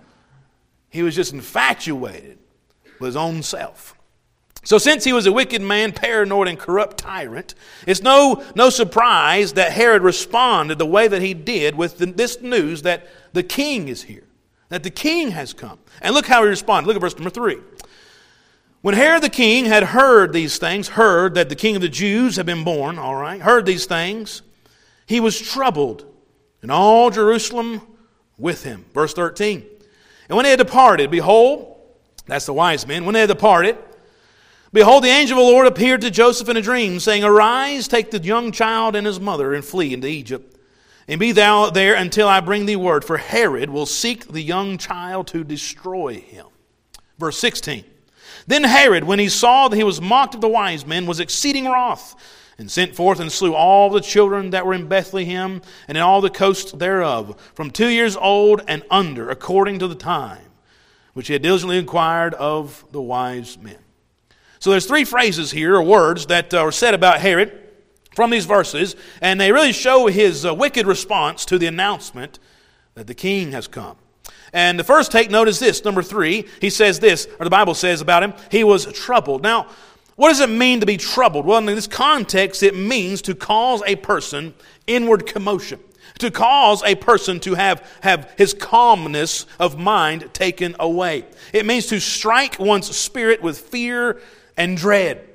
He 0.89 1.03
was 1.03 1.13
just 1.13 1.33
infatuated 1.33 2.39
with 2.99 3.07
his 3.07 3.15
own 3.17 3.43
self. 3.43 3.95
So, 4.63 4.77
since 4.77 5.03
he 5.03 5.13
was 5.13 5.25
a 5.25 5.31
wicked 5.31 5.61
man, 5.61 5.91
paranoid, 5.91 6.47
and 6.47 6.57
corrupt 6.57 6.97
tyrant, 6.97 7.53
it's 7.85 8.01
no, 8.01 8.43
no 8.55 8.69
surprise 8.69 9.53
that 9.53 9.73
Herod 9.73 10.03
responded 10.03 10.77
the 10.77 10.85
way 10.85 11.07
that 11.07 11.21
he 11.21 11.33
did 11.33 11.75
with 11.75 11.97
the, 11.97 12.05
this 12.07 12.41
news 12.41 12.81
that 12.83 13.07
the 13.33 13.43
king 13.43 13.89
is 13.89 14.03
here, 14.03 14.25
that 14.69 14.83
the 14.83 14.89
king 14.89 15.31
has 15.31 15.53
come. 15.53 15.79
And 16.01 16.13
look 16.13 16.27
how 16.27 16.43
he 16.43 16.49
responded. 16.49 16.87
Look 16.87 16.95
at 16.95 17.01
verse 17.01 17.15
number 17.15 17.29
three. 17.29 17.57
When 18.81 18.95
Herod 18.95 19.23
the 19.23 19.29
king 19.29 19.65
had 19.65 19.83
heard 19.83 20.31
these 20.31 20.57
things, 20.57 20.89
heard 20.89 21.35
that 21.35 21.49
the 21.49 21.55
king 21.55 21.75
of 21.75 21.81
the 21.81 21.89
Jews 21.89 22.37
had 22.37 22.45
been 22.45 22.63
born, 22.63 22.97
all 22.97 23.15
right, 23.15 23.41
heard 23.41 23.65
these 23.65 23.85
things, 23.85 24.41
he 25.05 25.19
was 25.19 25.39
troubled, 25.39 26.05
and 26.61 26.71
all 26.71 27.09
Jerusalem 27.09 27.81
with 28.37 28.63
him. 28.63 28.85
Verse 28.93 29.13
13. 29.13 29.65
And 30.29 30.35
when 30.35 30.43
they 30.43 30.51
had 30.51 30.59
departed, 30.59 31.11
behold, 31.11 31.77
that's 32.25 32.45
the 32.45 32.53
wise 32.53 32.87
men, 32.87 33.03
when 33.03 33.13
they 33.13 33.21
had 33.21 33.29
departed, 33.29 33.77
behold, 34.71 35.03
the 35.03 35.09
angel 35.09 35.39
of 35.39 35.45
the 35.45 35.51
Lord 35.51 35.67
appeared 35.67 36.01
to 36.01 36.11
Joseph 36.11 36.47
in 36.47 36.55
a 36.55 36.61
dream, 36.61 37.01
saying, 37.01 37.25
Arise, 37.25 37.87
take 37.89 38.11
the 38.11 38.19
young 38.19 38.53
child 38.53 38.95
and 38.95 39.05
his 39.05 39.19
mother, 39.19 39.53
and 39.53 39.65
flee 39.65 39.93
into 39.93 40.07
Egypt. 40.07 40.57
And 41.09 41.19
be 41.19 41.33
thou 41.33 41.69
there 41.69 41.95
until 41.95 42.29
I 42.29 42.39
bring 42.39 42.65
thee 42.65 42.75
word, 42.77 43.03
for 43.03 43.17
Herod 43.17 43.71
will 43.71 43.87
seek 43.87 44.31
the 44.31 44.41
young 44.41 44.77
child 44.77 45.27
to 45.27 45.43
destroy 45.43 46.21
him. 46.21 46.45
Verse 47.17 47.39
16. 47.39 47.83
Then 48.49 48.63
Herod, 48.63 49.03
when 49.03 49.19
he 49.19 49.29
saw 49.29 49.67
that 49.67 49.77
he 49.77 49.83
was 49.83 50.01
mocked 50.01 50.33
of 50.33 50.41
the 50.41 50.47
wise 50.47 50.83
men, 50.83 51.05
was 51.05 51.19
exceeding 51.19 51.65
wroth, 51.65 52.15
and 52.57 52.69
sent 52.69 52.95
forth 52.95 53.19
and 53.19 53.31
slew 53.31 53.53
all 53.53 53.91
the 53.91 54.01
children 54.01 54.49
that 54.49 54.65
were 54.65 54.73
in 54.73 54.87
Bethlehem 54.87 55.61
and 55.87 55.95
in 55.95 56.01
all 56.03 56.19
the 56.19 56.31
coasts 56.31 56.71
thereof, 56.71 57.39
from 57.53 57.69
two 57.69 57.89
years 57.89 58.17
old 58.17 58.63
and 58.67 58.81
under, 58.89 59.29
according 59.29 59.77
to 59.77 59.87
the 59.87 59.93
time 59.93 60.41
which 61.13 61.27
he 61.27 61.33
had 61.33 61.43
diligently 61.43 61.77
inquired 61.77 62.33
of 62.33 62.83
the 62.91 63.01
wise 63.01 63.55
men. 63.59 63.77
So 64.57 64.71
there's 64.71 64.87
three 64.87 65.05
phrases 65.05 65.51
here, 65.51 65.75
or 65.75 65.83
words, 65.83 66.25
that 66.25 66.51
are 66.51 66.71
said 66.71 66.95
about 66.95 67.19
Herod 67.19 67.55
from 68.15 68.31
these 68.31 68.45
verses, 68.47 68.95
and 69.21 69.39
they 69.39 69.51
really 69.51 69.73
show 69.73 70.07
his 70.07 70.43
uh, 70.43 70.55
wicked 70.55 70.87
response 70.87 71.45
to 71.45 71.59
the 71.59 71.67
announcement 71.67 72.39
that 72.95 73.05
the 73.05 73.13
king 73.13 73.51
has 73.51 73.67
come. 73.67 73.97
And 74.53 74.79
the 74.79 74.83
first 74.83 75.11
take 75.11 75.29
note 75.29 75.47
is 75.47 75.59
this 75.59 75.83
number 75.83 76.01
three, 76.01 76.45
he 76.61 76.69
says 76.69 76.99
this, 76.99 77.27
or 77.39 77.43
the 77.43 77.49
Bible 77.49 77.73
says 77.75 78.01
about 78.01 78.23
him, 78.23 78.33
he 78.49 78.63
was 78.63 78.91
troubled. 78.93 79.43
Now, 79.43 79.67
what 80.15 80.29
does 80.29 80.41
it 80.41 80.49
mean 80.49 80.81
to 80.81 80.85
be 80.85 80.97
troubled? 80.97 81.45
Well, 81.45 81.59
in 81.59 81.65
this 81.65 81.87
context, 81.87 82.61
it 82.61 82.75
means 82.75 83.21
to 83.21 83.35
cause 83.35 83.81
a 83.85 83.95
person 83.95 84.53
inward 84.85 85.25
commotion, 85.25 85.79
to 86.17 86.29
cause 86.29 86.83
a 86.83 86.95
person 86.95 87.39
to 87.41 87.55
have, 87.55 87.89
have 88.01 88.33
his 88.37 88.53
calmness 88.53 89.45
of 89.59 89.79
mind 89.79 90.33
taken 90.33 90.75
away. 90.79 91.25
It 91.53 91.65
means 91.65 91.85
to 91.87 92.01
strike 92.01 92.59
one's 92.59 92.93
spirit 92.93 93.41
with 93.41 93.59
fear 93.59 94.19
and 94.57 94.75
dread. 94.75 95.25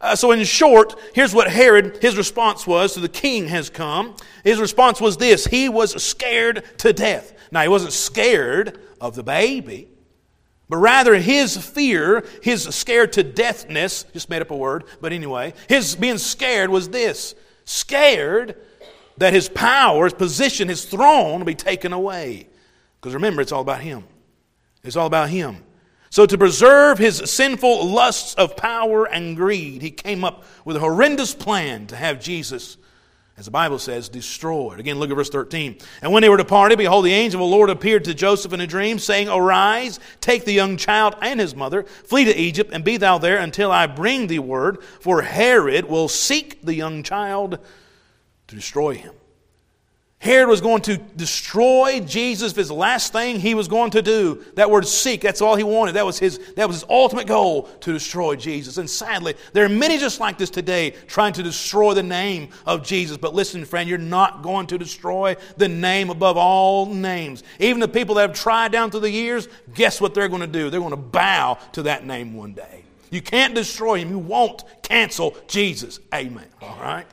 Uh, 0.00 0.16
so, 0.16 0.32
in 0.32 0.42
short, 0.44 0.98
here's 1.14 1.32
what 1.32 1.48
Herod, 1.48 1.98
his 2.02 2.16
response 2.16 2.66
was 2.66 2.94
to 2.94 3.00
the 3.00 3.08
king 3.08 3.48
has 3.48 3.70
come. 3.70 4.16
His 4.42 4.58
response 4.58 5.00
was 5.00 5.16
this 5.16 5.46
he 5.46 5.68
was 5.68 6.02
scared 6.02 6.64
to 6.78 6.92
death. 6.92 7.33
Now, 7.54 7.62
he 7.62 7.68
wasn't 7.68 7.92
scared 7.92 8.80
of 9.00 9.14
the 9.14 9.22
baby, 9.22 9.88
but 10.68 10.78
rather 10.78 11.14
his 11.14 11.56
fear, 11.56 12.26
his 12.42 12.64
scared 12.74 13.12
to 13.12 13.22
deathness, 13.22 14.04
just 14.12 14.28
made 14.28 14.42
up 14.42 14.50
a 14.50 14.56
word, 14.56 14.82
but 15.00 15.12
anyway, 15.12 15.54
his 15.68 15.94
being 15.94 16.18
scared 16.18 16.68
was 16.68 16.88
this 16.88 17.36
scared 17.64 18.56
that 19.18 19.32
his 19.32 19.48
power, 19.48 20.04
his 20.04 20.14
position, 20.14 20.66
his 20.66 20.84
throne 20.84 21.38
will 21.38 21.46
be 21.46 21.54
taken 21.54 21.92
away. 21.92 22.48
Because 23.00 23.14
remember, 23.14 23.40
it's 23.40 23.52
all 23.52 23.60
about 23.60 23.82
him. 23.82 24.02
It's 24.82 24.96
all 24.96 25.06
about 25.06 25.28
him. 25.28 25.58
So, 26.10 26.26
to 26.26 26.36
preserve 26.36 26.98
his 26.98 27.22
sinful 27.30 27.86
lusts 27.86 28.34
of 28.34 28.56
power 28.56 29.04
and 29.04 29.36
greed, 29.36 29.80
he 29.80 29.92
came 29.92 30.24
up 30.24 30.42
with 30.64 30.76
a 30.76 30.80
horrendous 30.80 31.34
plan 31.34 31.86
to 31.86 31.96
have 31.96 32.20
Jesus, 32.20 32.78
as 33.36 33.46
the 33.46 33.50
Bible 33.50 33.80
says, 33.80 34.08
destroyed. 34.08 34.78
Again, 34.78 35.00
look 35.00 35.10
at 35.10 35.16
verse 35.16 35.28
13. 35.28 35.78
And 36.02 36.12
when 36.12 36.22
they 36.22 36.28
were 36.28 36.36
departed, 36.36 36.78
behold, 36.78 37.04
the 37.04 37.12
angel 37.12 37.42
of 37.42 37.50
the 37.50 37.56
Lord 37.56 37.68
appeared 37.68 38.04
to 38.04 38.14
Joseph 38.14 38.52
in 38.52 38.60
a 38.60 38.66
dream, 38.66 39.00
saying, 39.00 39.28
Arise, 39.28 39.98
take 40.20 40.44
the 40.44 40.52
young 40.52 40.76
child 40.76 41.16
and 41.20 41.40
his 41.40 41.54
mother, 41.54 41.82
flee 41.82 42.24
to 42.26 42.36
Egypt, 42.36 42.70
and 42.72 42.84
be 42.84 42.96
thou 42.96 43.18
there 43.18 43.38
until 43.38 43.72
I 43.72 43.88
bring 43.88 44.28
thee 44.28 44.38
word, 44.38 44.82
for 45.00 45.22
Herod 45.22 45.86
will 45.86 46.08
seek 46.08 46.62
the 46.62 46.74
young 46.74 47.02
child 47.02 47.58
to 48.46 48.54
destroy 48.54 48.94
him. 48.94 49.14
Herod 50.24 50.48
was 50.48 50.62
going 50.62 50.80
to 50.82 50.96
destroy 50.96 52.00
Jesus. 52.00 52.54
His 52.54 52.70
last 52.70 53.12
thing 53.12 53.38
he 53.38 53.54
was 53.54 53.68
going 53.68 53.90
to 53.90 54.00
do. 54.00 54.42
That 54.54 54.70
word 54.70 54.86
seek, 54.86 55.20
that's 55.20 55.42
all 55.42 55.54
he 55.54 55.62
wanted. 55.62 55.92
That 55.92 56.06
was 56.06 56.18
his, 56.18 56.38
that 56.56 56.66
was 56.66 56.76
his 56.76 56.84
ultimate 56.88 57.26
goal 57.26 57.64
to 57.80 57.92
destroy 57.92 58.34
Jesus. 58.34 58.78
And 58.78 58.88
sadly, 58.88 59.34
there 59.52 59.66
are 59.66 59.68
many 59.68 59.98
just 59.98 60.20
like 60.20 60.38
this 60.38 60.48
today 60.48 60.92
trying 61.08 61.34
to 61.34 61.42
destroy 61.42 61.92
the 61.92 62.02
name 62.02 62.48
of 62.64 62.82
Jesus. 62.82 63.18
But 63.18 63.34
listen, 63.34 63.66
friend, 63.66 63.86
you're 63.86 63.98
not 63.98 64.42
going 64.42 64.66
to 64.68 64.78
destroy 64.78 65.36
the 65.58 65.68
name 65.68 66.08
above 66.08 66.38
all 66.38 66.86
names. 66.86 67.42
Even 67.58 67.78
the 67.78 67.86
people 67.86 68.14
that 68.14 68.22
have 68.22 68.34
tried 68.34 68.72
down 68.72 68.90
through 68.90 69.00
the 69.00 69.10
years, 69.10 69.46
guess 69.74 70.00
what 70.00 70.14
they're 70.14 70.28
going 70.28 70.40
to 70.40 70.46
do? 70.46 70.70
They're 70.70 70.80
going 70.80 70.92
to 70.92 70.96
bow 70.96 71.58
to 71.72 71.82
that 71.82 72.06
name 72.06 72.32
one 72.32 72.54
day. 72.54 72.84
You 73.10 73.20
can't 73.20 73.54
destroy 73.54 73.98
him. 73.98 74.08
You 74.08 74.20
won't 74.20 74.64
cancel 74.82 75.36
Jesus. 75.48 76.00
Amen. 76.14 76.46
All 76.62 76.78
right? 76.80 77.06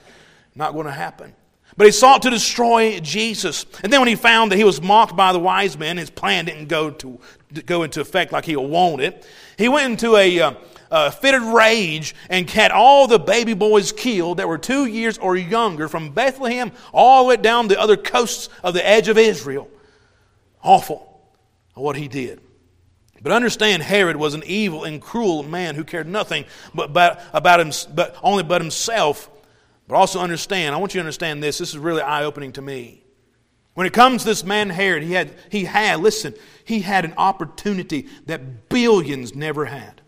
Not 0.56 0.72
going 0.72 0.86
to 0.86 0.94
happen. 0.94 1.36
But 1.82 1.88
he 1.88 1.94
sought 1.94 2.22
to 2.22 2.30
destroy 2.30 3.00
Jesus. 3.00 3.66
And 3.82 3.92
then 3.92 4.02
when 4.02 4.08
he 4.08 4.14
found 4.14 4.52
that 4.52 4.58
he 4.58 4.64
was 4.64 4.80
mocked 4.80 5.16
by 5.16 5.34
the 5.34 5.40
wise 5.40 5.80
men, 5.80 5.98
his 5.98 6.12
plan 6.12 6.46
didn't 6.46 6.68
go, 6.68 6.92
to, 6.92 7.20
go 7.66 7.82
into 7.82 8.02
effect 8.02 8.32
like 8.32 8.46
he 8.46 8.56
wanted. 8.56 9.26
He 9.58 9.68
went 9.68 9.90
into 9.90 10.16
a, 10.16 10.42
uh, 10.42 10.54
a 10.92 11.12
fitted 11.12 11.42
rage 11.42 12.14
and 12.30 12.48
had 12.48 12.70
all 12.70 13.08
the 13.08 13.18
baby 13.18 13.56
boys 13.56 13.92
killed 13.92 14.38
that 14.38 14.48
were 14.48 14.60
two 14.60 14.86
years 14.86 15.18
or 15.18 15.36
younger 15.36 15.88
from 15.88 16.12
Bethlehem 16.12 16.72
all 16.94 17.24
the 17.24 17.30
way 17.30 17.38
down 17.38 17.68
the 17.68 17.82
other 17.82 17.98
coasts 17.98 18.48
of 18.64 18.76
the 18.76 18.88
edge 18.88 19.08
of 19.08 19.18
Israel. 19.18 19.68
Awful 20.62 21.20
what 21.74 21.96
he 21.96 22.08
did. 22.08 22.42
But 23.24 23.32
understand, 23.32 23.82
Herod 23.82 24.18
was 24.18 24.36
an 24.36 24.44
evil 24.46 24.84
and 24.84 25.02
cruel 25.02 25.42
man 25.42 25.74
who 25.74 25.84
cared 25.84 26.08
nothing 26.08 26.46
but 26.76 26.92
about, 26.92 27.22
about 27.34 27.60
him, 27.60 27.72
but 27.96 28.16
only 28.22 28.44
but 28.44 28.62
himself 28.62 29.31
but 29.92 29.98
also 29.98 30.22
understand, 30.22 30.74
I 30.74 30.78
want 30.78 30.94
you 30.94 31.00
to 31.00 31.02
understand 31.02 31.44
this. 31.44 31.58
This 31.58 31.72
is 31.72 31.78
really 31.78 32.02
eye 32.02 32.24
opening 32.24 32.54
to 32.54 32.62
me. 32.62 33.04
When 33.74 33.86
it 33.86 33.92
comes 33.92 34.22
to 34.22 34.30
this 34.30 34.46
man 34.46 34.70
Herod, 34.70 35.04
he 35.04 35.12
had, 35.12 35.34
he 35.50 35.66
had, 35.66 36.00
listen, 36.00 36.34
he 36.64 36.80
had 36.80 37.04
an 37.04 37.14
opportunity 37.18 38.08
that 38.28 38.70
billions 38.70 39.36
never 39.36 39.66
had. 39.66 40.00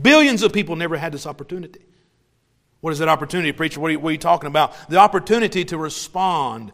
Billions 0.00 0.42
of 0.42 0.54
people 0.54 0.76
never 0.76 0.96
had 0.96 1.12
this 1.12 1.26
opportunity. 1.26 1.84
What 2.80 2.94
is 2.94 3.00
that 3.00 3.08
opportunity, 3.08 3.52
preacher? 3.52 3.80
What 3.80 3.88
are 3.88 3.92
you, 3.92 4.00
what 4.00 4.08
are 4.08 4.12
you 4.12 4.18
talking 4.18 4.46
about? 4.46 4.88
The 4.88 4.96
opportunity 4.96 5.66
to 5.66 5.76
respond 5.76 6.72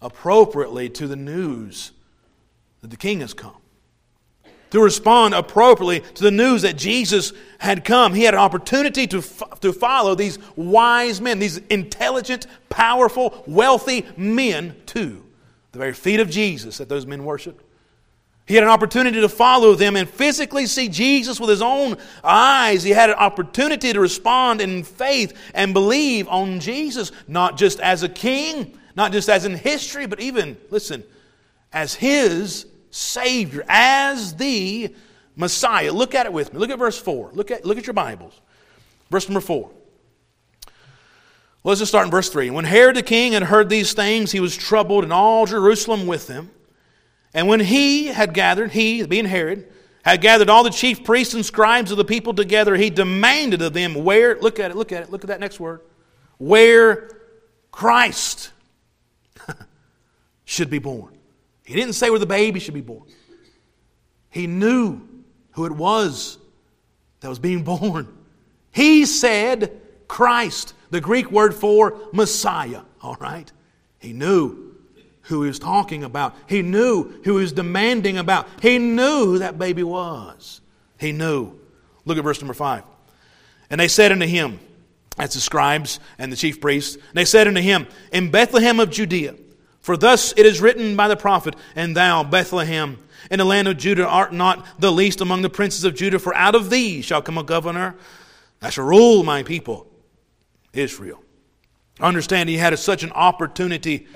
appropriately 0.00 0.90
to 0.90 1.08
the 1.08 1.16
news 1.16 1.90
that 2.82 2.90
the 2.92 2.96
king 2.96 3.18
has 3.18 3.34
come 3.34 3.63
to 4.74 4.80
respond 4.80 5.34
appropriately 5.34 6.00
to 6.00 6.22
the 6.24 6.32
news 6.32 6.62
that 6.62 6.76
Jesus 6.76 7.32
had 7.58 7.84
come. 7.84 8.12
He 8.12 8.24
had 8.24 8.34
an 8.34 8.40
opportunity 8.40 9.06
to, 9.06 9.22
to 9.60 9.72
follow 9.72 10.16
these 10.16 10.38
wise 10.56 11.20
men, 11.20 11.38
these 11.38 11.58
intelligent, 11.70 12.48
powerful, 12.68 13.44
wealthy 13.46 14.04
men 14.16 14.74
to 14.86 15.24
the 15.70 15.78
very 15.78 15.92
feet 15.92 16.18
of 16.18 16.28
Jesus 16.28 16.78
that 16.78 16.88
those 16.88 17.06
men 17.06 17.24
worshiped. 17.24 17.62
He 18.46 18.56
had 18.56 18.64
an 18.64 18.68
opportunity 18.68 19.20
to 19.20 19.28
follow 19.28 19.74
them 19.74 19.94
and 19.94 20.08
physically 20.08 20.66
see 20.66 20.88
Jesus 20.88 21.38
with 21.38 21.50
his 21.50 21.62
own 21.62 21.96
eyes. 22.24 22.82
He 22.82 22.90
had 22.90 23.10
an 23.10 23.16
opportunity 23.16 23.92
to 23.92 24.00
respond 24.00 24.60
in 24.60 24.82
faith 24.82 25.38
and 25.54 25.72
believe 25.72 26.26
on 26.28 26.58
Jesus, 26.58 27.12
not 27.28 27.56
just 27.56 27.78
as 27.78 28.02
a 28.02 28.08
king, 28.08 28.76
not 28.96 29.12
just 29.12 29.28
as 29.28 29.44
in 29.44 29.54
history, 29.54 30.06
but 30.06 30.20
even, 30.20 30.56
listen, 30.70 31.04
as 31.72 31.94
his 31.94 32.66
Savior, 32.94 33.64
as 33.68 34.36
the 34.36 34.94
Messiah. 35.34 35.92
Look 35.92 36.14
at 36.14 36.26
it 36.26 36.32
with 36.32 36.52
me. 36.52 36.60
Look 36.60 36.70
at 36.70 36.78
verse 36.78 36.96
4. 36.96 37.30
Look 37.32 37.50
at, 37.50 37.64
look 37.64 37.76
at 37.76 37.88
your 37.88 37.94
Bibles. 37.94 38.40
Verse 39.10 39.28
number 39.28 39.40
4. 39.40 39.68
let's 41.64 41.80
just 41.80 41.90
start 41.90 42.04
in 42.04 42.12
verse 42.12 42.30
3. 42.30 42.50
When 42.50 42.64
Herod 42.64 42.94
the 42.94 43.02
king 43.02 43.32
had 43.32 43.42
heard 43.42 43.68
these 43.68 43.94
things, 43.94 44.30
he 44.30 44.38
was 44.38 44.56
troubled, 44.56 45.02
and 45.02 45.12
all 45.12 45.44
Jerusalem 45.44 46.06
with 46.06 46.28
him. 46.28 46.50
And 47.34 47.48
when 47.48 47.58
he 47.58 48.06
had 48.06 48.32
gathered, 48.32 48.70
he, 48.70 49.04
being 49.04 49.24
Herod, 49.24 49.68
had 50.04 50.20
gathered 50.20 50.48
all 50.48 50.62
the 50.62 50.70
chief 50.70 51.02
priests 51.02 51.34
and 51.34 51.44
scribes 51.44 51.90
of 51.90 51.96
the 51.96 52.04
people 52.04 52.32
together, 52.32 52.76
he 52.76 52.90
demanded 52.90 53.60
of 53.60 53.72
them 53.72 53.94
where, 54.04 54.38
look 54.38 54.60
at 54.60 54.70
it, 54.70 54.76
look 54.76 54.92
at 54.92 55.02
it, 55.02 55.10
look 55.10 55.24
at 55.24 55.28
that 55.28 55.40
next 55.40 55.58
word, 55.58 55.80
where 56.38 57.10
Christ 57.72 58.52
should 60.44 60.70
be 60.70 60.78
born. 60.78 61.13
He 61.64 61.74
didn't 61.74 61.94
say 61.94 62.10
where 62.10 62.18
the 62.18 62.26
baby 62.26 62.60
should 62.60 62.74
be 62.74 62.80
born. 62.80 63.04
He 64.30 64.46
knew 64.46 65.00
who 65.52 65.64
it 65.64 65.72
was 65.72 66.38
that 67.20 67.28
was 67.28 67.38
being 67.38 67.62
born. 67.64 68.06
He 68.70 69.06
said 69.06 69.80
Christ, 70.08 70.74
the 70.90 71.00
Greek 71.00 71.30
word 71.30 71.54
for 71.54 71.98
Messiah, 72.12 72.82
all 73.00 73.16
right? 73.20 73.50
He 73.98 74.12
knew 74.12 74.74
who 75.22 75.42
he 75.42 75.48
was 75.48 75.58
talking 75.58 76.04
about. 76.04 76.36
He 76.46 76.60
knew 76.60 77.04
who 77.24 77.36
he 77.36 77.42
was 77.42 77.52
demanding 77.52 78.18
about. 78.18 78.46
He 78.60 78.78
knew 78.78 79.24
who 79.24 79.38
that 79.38 79.58
baby 79.58 79.82
was. 79.82 80.60
He 80.98 81.12
knew. 81.12 81.58
Look 82.04 82.18
at 82.18 82.24
verse 82.24 82.40
number 82.40 82.54
5. 82.54 82.82
And 83.70 83.80
they 83.80 83.88
said 83.88 84.12
unto 84.12 84.26
him, 84.26 84.60
that's 85.16 85.34
the 85.34 85.40
scribes 85.40 86.00
and 86.18 86.30
the 86.30 86.36
chief 86.36 86.60
priests, 86.60 86.98
they 87.12 87.24
said 87.24 87.46
unto 87.46 87.60
him, 87.60 87.86
In 88.12 88.30
Bethlehem 88.30 88.80
of 88.80 88.90
Judea, 88.90 89.34
for 89.84 89.98
thus 89.98 90.32
it 90.38 90.46
is 90.46 90.62
written 90.62 90.96
by 90.96 91.08
the 91.08 91.16
prophet, 91.16 91.54
And 91.76 91.94
thou, 91.94 92.24
Bethlehem, 92.24 92.96
in 93.30 93.38
the 93.38 93.44
land 93.44 93.68
of 93.68 93.76
Judah, 93.76 94.08
art 94.08 94.32
not 94.32 94.80
the 94.80 94.90
least 94.90 95.20
among 95.20 95.42
the 95.42 95.50
princes 95.50 95.84
of 95.84 95.94
Judah, 95.94 96.18
for 96.18 96.34
out 96.34 96.54
of 96.54 96.70
thee 96.70 97.02
shall 97.02 97.20
come 97.20 97.36
a 97.36 97.42
governor 97.42 97.94
that 98.60 98.72
shall 98.72 98.86
rule 98.86 99.22
my 99.24 99.42
people, 99.42 99.86
Israel. 100.72 101.22
Understand, 102.00 102.48
he 102.48 102.56
had 102.56 102.78
such 102.78 103.02
an 103.02 103.12
opportunity 103.12 104.06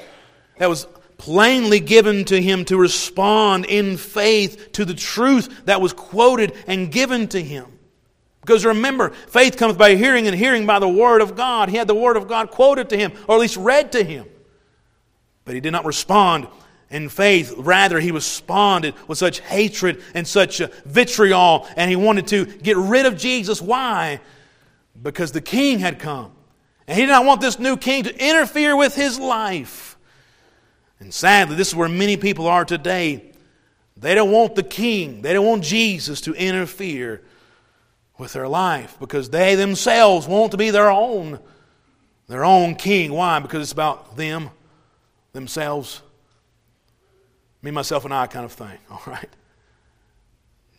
that 0.56 0.70
was 0.70 0.86
plainly 1.18 1.80
given 1.80 2.24
to 2.24 2.40
him 2.40 2.64
to 2.64 2.78
respond 2.78 3.66
in 3.66 3.98
faith 3.98 4.72
to 4.72 4.86
the 4.86 4.94
truth 4.94 5.66
that 5.66 5.82
was 5.82 5.92
quoted 5.92 6.54
and 6.66 6.90
given 6.90 7.28
to 7.28 7.42
him. 7.42 7.66
Because 8.40 8.64
remember, 8.64 9.10
faith 9.10 9.58
comes 9.58 9.76
by 9.76 9.96
hearing, 9.96 10.28
and 10.28 10.34
hearing 10.34 10.64
by 10.64 10.78
the 10.78 10.88
Word 10.88 11.20
of 11.20 11.36
God. 11.36 11.68
He 11.68 11.76
had 11.76 11.88
the 11.88 11.94
Word 11.94 12.16
of 12.16 12.26
God 12.26 12.50
quoted 12.50 12.88
to 12.88 12.96
him, 12.96 13.12
or 13.28 13.34
at 13.34 13.40
least 13.42 13.58
read 13.58 13.92
to 13.92 14.02
him. 14.02 14.24
But 15.48 15.54
he 15.54 15.62
did 15.62 15.70
not 15.70 15.86
respond 15.86 16.46
in 16.90 17.08
faith. 17.08 17.54
Rather, 17.56 18.00
he 18.00 18.10
responded 18.10 18.92
with 19.08 19.16
such 19.16 19.40
hatred 19.40 20.02
and 20.12 20.28
such 20.28 20.60
uh, 20.60 20.68
vitriol, 20.84 21.66
and 21.74 21.88
he 21.88 21.96
wanted 21.96 22.26
to 22.26 22.44
get 22.44 22.76
rid 22.76 23.06
of 23.06 23.16
Jesus. 23.16 23.62
Why? 23.62 24.20
Because 25.02 25.32
the 25.32 25.40
king 25.40 25.78
had 25.78 25.98
come. 25.98 26.32
And 26.86 26.98
he 26.98 27.06
did 27.06 27.12
not 27.12 27.24
want 27.24 27.40
this 27.40 27.58
new 27.58 27.78
king 27.78 28.02
to 28.02 28.28
interfere 28.28 28.76
with 28.76 28.94
his 28.94 29.18
life. 29.18 29.96
And 31.00 31.14
sadly, 31.14 31.56
this 31.56 31.68
is 31.68 31.74
where 31.74 31.88
many 31.88 32.18
people 32.18 32.46
are 32.46 32.66
today. 32.66 33.32
They 33.96 34.14
don't 34.14 34.30
want 34.30 34.54
the 34.54 34.62
king, 34.62 35.22
they 35.22 35.32
don't 35.32 35.46
want 35.46 35.64
Jesus 35.64 36.20
to 36.20 36.34
interfere 36.34 37.22
with 38.18 38.34
their 38.34 38.48
life 38.48 38.98
because 39.00 39.30
they 39.30 39.54
themselves 39.54 40.28
want 40.28 40.50
to 40.50 40.58
be 40.58 40.68
their 40.68 40.90
own 40.90 41.40
their 42.26 42.44
own 42.44 42.74
king. 42.74 43.14
Why? 43.14 43.38
Because 43.38 43.62
it's 43.62 43.72
about 43.72 44.14
them 44.18 44.50
themselves, 45.32 46.02
me, 47.62 47.70
myself, 47.70 48.04
and 48.04 48.14
I 48.14 48.26
kind 48.26 48.44
of 48.44 48.52
thing, 48.52 48.78
all 48.90 49.02
right? 49.06 49.28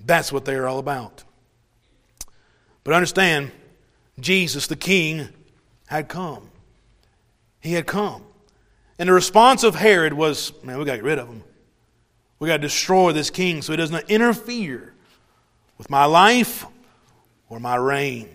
That's 0.04 0.32
what 0.32 0.46
they're 0.46 0.68
all 0.68 0.80
about. 0.80 1.24
But 2.84 2.94
understand, 2.94 3.52
Jesus, 4.20 4.68
the 4.68 4.76
King, 4.76 5.30
had 5.88 6.08
come. 6.08 6.50
He 7.60 7.74
had 7.74 7.88
come. 7.88 8.24
And 8.98 9.10
the 9.10 9.14
response 9.14 9.64
of 9.64 9.76
Herod 9.76 10.14
was, 10.14 10.54
man, 10.64 10.78
we 10.78 10.86
got 10.86 10.92
to 10.94 10.98
get 10.98 11.06
rid 11.06 11.20
of 11.20 11.28
him. 11.28 11.44
We 12.38 12.48
got 12.48 12.58
to 12.58 12.62
destroy 12.62 13.12
this 13.12 13.30
king 13.30 13.62
so 13.62 13.74
he 13.74 13.78
does 13.78 13.92
not 13.92 14.10
interfere 14.10 14.94
with 15.78 15.90
my 15.90 16.06
life 16.06 16.66
or 17.50 17.60
my 17.60 17.76
reign. 17.76 18.30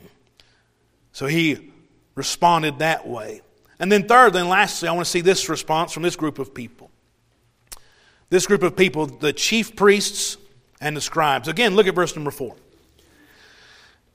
So 1.13 1.27
he 1.27 1.71
responded 2.15 2.81
that 2.81 3.07
way. 3.07 3.41
And 3.79 3.91
then, 3.91 4.07
thirdly 4.07 4.41
and 4.41 4.49
lastly, 4.49 4.89
I 4.89 4.93
want 4.93 5.05
to 5.05 5.11
see 5.11 5.21
this 5.21 5.49
response 5.49 5.93
from 5.93 6.03
this 6.03 6.17
group 6.17 6.39
of 6.39 6.55
people. 6.55 6.91
This 8.31 8.47
group 8.47 8.63
of 8.63 8.77
people, 8.77 9.07
the 9.07 9.33
chief 9.33 9.77
priests 9.77 10.37
and 10.81 10.97
the 10.97 11.01
scribes. 11.01 11.49
Again, 11.49 11.75
look 11.75 11.87
at 11.87 11.95
verse 11.95 12.15
number 12.15 12.31
four. 12.31 12.57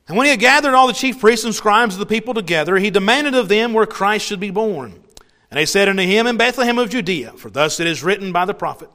And 0.07 0.17
when 0.17 0.25
he 0.25 0.31
had 0.31 0.39
gathered 0.39 0.73
all 0.73 0.87
the 0.87 0.93
chief 0.93 1.19
priests 1.19 1.45
and 1.45 1.53
scribes 1.53 1.95
of 1.95 1.99
the 1.99 2.05
people 2.05 2.33
together, 2.33 2.77
he 2.77 2.89
demanded 2.89 3.35
of 3.35 3.47
them 3.47 3.73
where 3.73 3.85
Christ 3.85 4.25
should 4.25 4.39
be 4.39 4.49
born. 4.49 5.03
And 5.51 5.57
they 5.57 5.65
said 5.65 5.87
unto 5.87 6.03
him, 6.03 6.25
In 6.25 6.37
Bethlehem 6.37 6.79
of 6.79 6.89
Judea, 6.89 7.33
for 7.33 7.49
thus 7.49 7.79
it 7.79 7.87
is 7.87 8.03
written 8.03 8.31
by 8.31 8.45
the 8.45 8.53
prophet. 8.53 8.89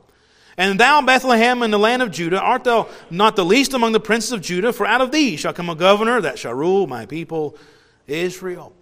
And 0.57 0.79
thou, 0.79 1.03
Bethlehem, 1.03 1.63
in 1.63 1.71
the 1.71 1.79
land 1.79 2.03
of 2.03 2.11
Judah, 2.13 2.41
art 2.41 2.65
thou 2.65 2.89
not 3.11 3.35
the 3.35 3.45
least 3.45 3.75
among 3.75 3.93
the 3.93 4.01
princes 4.01 4.33
of 4.33 4.41
Judah, 4.41 4.73
for 4.73 4.87
out 4.87 5.01
of 5.01 5.11
thee 5.11 5.37
shall 5.37 5.53
come 5.53 5.69
a 5.69 5.75
governor 5.75 6.21
that 6.21 6.39
shall 6.39 6.55
rule 6.55 6.87
my 6.87 7.07
people 7.07 7.57
Israel. 8.07 8.73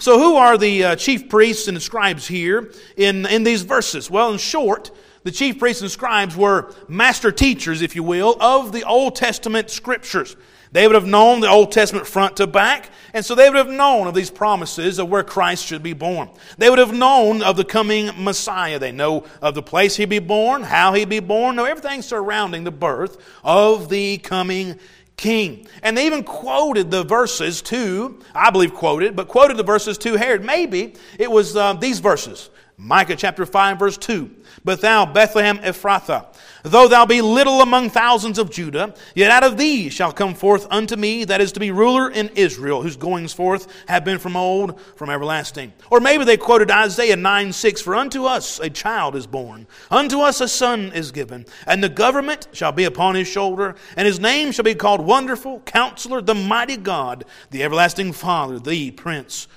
So, 0.00 0.18
who 0.18 0.36
are 0.36 0.56
the 0.56 0.84
uh, 0.84 0.96
chief 0.96 1.28
priests 1.28 1.68
and 1.68 1.76
the 1.76 1.80
scribes 1.80 2.26
here 2.26 2.72
in, 2.96 3.26
in 3.26 3.44
these 3.44 3.60
verses? 3.60 4.10
Well, 4.10 4.32
in 4.32 4.38
short, 4.38 4.90
the 5.24 5.30
chief 5.30 5.58
priests 5.58 5.82
and 5.82 5.90
scribes 5.90 6.34
were 6.34 6.74
master 6.88 7.30
teachers, 7.30 7.82
if 7.82 7.94
you 7.94 8.02
will, 8.02 8.34
of 8.40 8.72
the 8.72 8.82
Old 8.84 9.14
Testament 9.14 9.68
scriptures. 9.68 10.36
They 10.72 10.86
would 10.86 10.94
have 10.94 11.06
known 11.06 11.40
the 11.40 11.50
Old 11.50 11.70
Testament 11.72 12.06
front 12.06 12.38
to 12.38 12.46
back, 12.46 12.88
and 13.12 13.22
so 13.22 13.34
they 13.34 13.50
would 13.50 13.58
have 13.58 13.68
known 13.68 14.06
of 14.06 14.14
these 14.14 14.30
promises 14.30 14.98
of 14.98 15.10
where 15.10 15.24
Christ 15.24 15.66
should 15.66 15.82
be 15.82 15.92
born. 15.92 16.30
They 16.56 16.70
would 16.70 16.78
have 16.78 16.94
known 16.94 17.42
of 17.42 17.58
the 17.58 17.64
coming 17.64 18.10
Messiah. 18.16 18.78
They 18.78 18.92
know 18.92 19.24
of 19.42 19.54
the 19.54 19.62
place 19.62 19.96
he'd 19.96 20.08
be 20.08 20.20
born, 20.20 20.62
how 20.62 20.94
he'd 20.94 21.10
be 21.10 21.20
born, 21.20 21.56
know 21.56 21.64
everything 21.66 22.00
surrounding 22.00 22.64
the 22.64 22.70
birth 22.70 23.22
of 23.44 23.90
the 23.90 24.16
coming 24.18 24.78
king. 25.20 25.66
And 25.82 25.96
they 25.96 26.06
even 26.06 26.24
quoted 26.24 26.90
the 26.90 27.04
verses 27.04 27.60
to, 27.62 28.18
I 28.34 28.50
believe 28.50 28.74
quoted, 28.74 29.14
but 29.14 29.28
quoted 29.28 29.58
the 29.58 29.62
verses 29.62 29.98
to 29.98 30.16
Herod. 30.16 30.42
Maybe 30.42 30.94
it 31.18 31.30
was 31.30 31.54
uh, 31.56 31.74
these 31.74 32.00
verses. 32.00 32.48
Micah 32.78 33.16
chapter 33.16 33.44
5 33.44 33.78
verse 33.78 33.98
2. 33.98 34.30
But 34.64 34.82
thou, 34.82 35.06
Bethlehem 35.06 35.58
Ephrathah, 35.58 36.26
though 36.62 36.86
thou 36.86 37.06
be 37.06 37.22
little 37.22 37.62
among 37.62 37.88
thousands 37.88 38.38
of 38.38 38.50
Judah, 38.50 38.94
yet 39.14 39.30
out 39.30 39.42
of 39.42 39.56
thee 39.56 39.88
shall 39.88 40.12
come 40.12 40.34
forth 40.34 40.66
unto 40.70 40.96
me 40.96 41.24
that 41.24 41.40
is 41.40 41.52
to 41.52 41.60
be 41.60 41.70
ruler 41.70 42.10
in 42.10 42.28
Israel, 42.34 42.82
whose 42.82 42.96
goings 42.96 43.32
forth 43.32 43.66
have 43.88 44.04
been 44.04 44.18
from 44.18 44.36
old, 44.36 44.78
from 44.96 45.08
everlasting. 45.08 45.72
Or 45.90 46.00
maybe 46.00 46.24
they 46.24 46.36
quoted 46.36 46.70
Isaiah 46.70 47.16
9 47.16 47.52
6, 47.52 47.80
For 47.80 47.94
unto 47.94 48.26
us 48.26 48.60
a 48.60 48.68
child 48.68 49.16
is 49.16 49.26
born, 49.26 49.66
unto 49.90 50.20
us 50.20 50.42
a 50.42 50.48
son 50.48 50.92
is 50.92 51.10
given, 51.10 51.46
and 51.66 51.82
the 51.82 51.88
government 51.88 52.48
shall 52.52 52.72
be 52.72 52.84
upon 52.84 53.14
his 53.14 53.28
shoulder, 53.28 53.76
and 53.96 54.06
his 54.06 54.20
name 54.20 54.52
shall 54.52 54.64
be 54.64 54.74
called 54.74 55.00
Wonderful, 55.00 55.60
Counselor, 55.60 56.20
the 56.20 56.34
Mighty 56.34 56.76
God, 56.76 57.24
the 57.50 57.62
Everlasting 57.62 58.12
Father, 58.12 58.58
the 58.58 58.90
Prince 58.90 59.48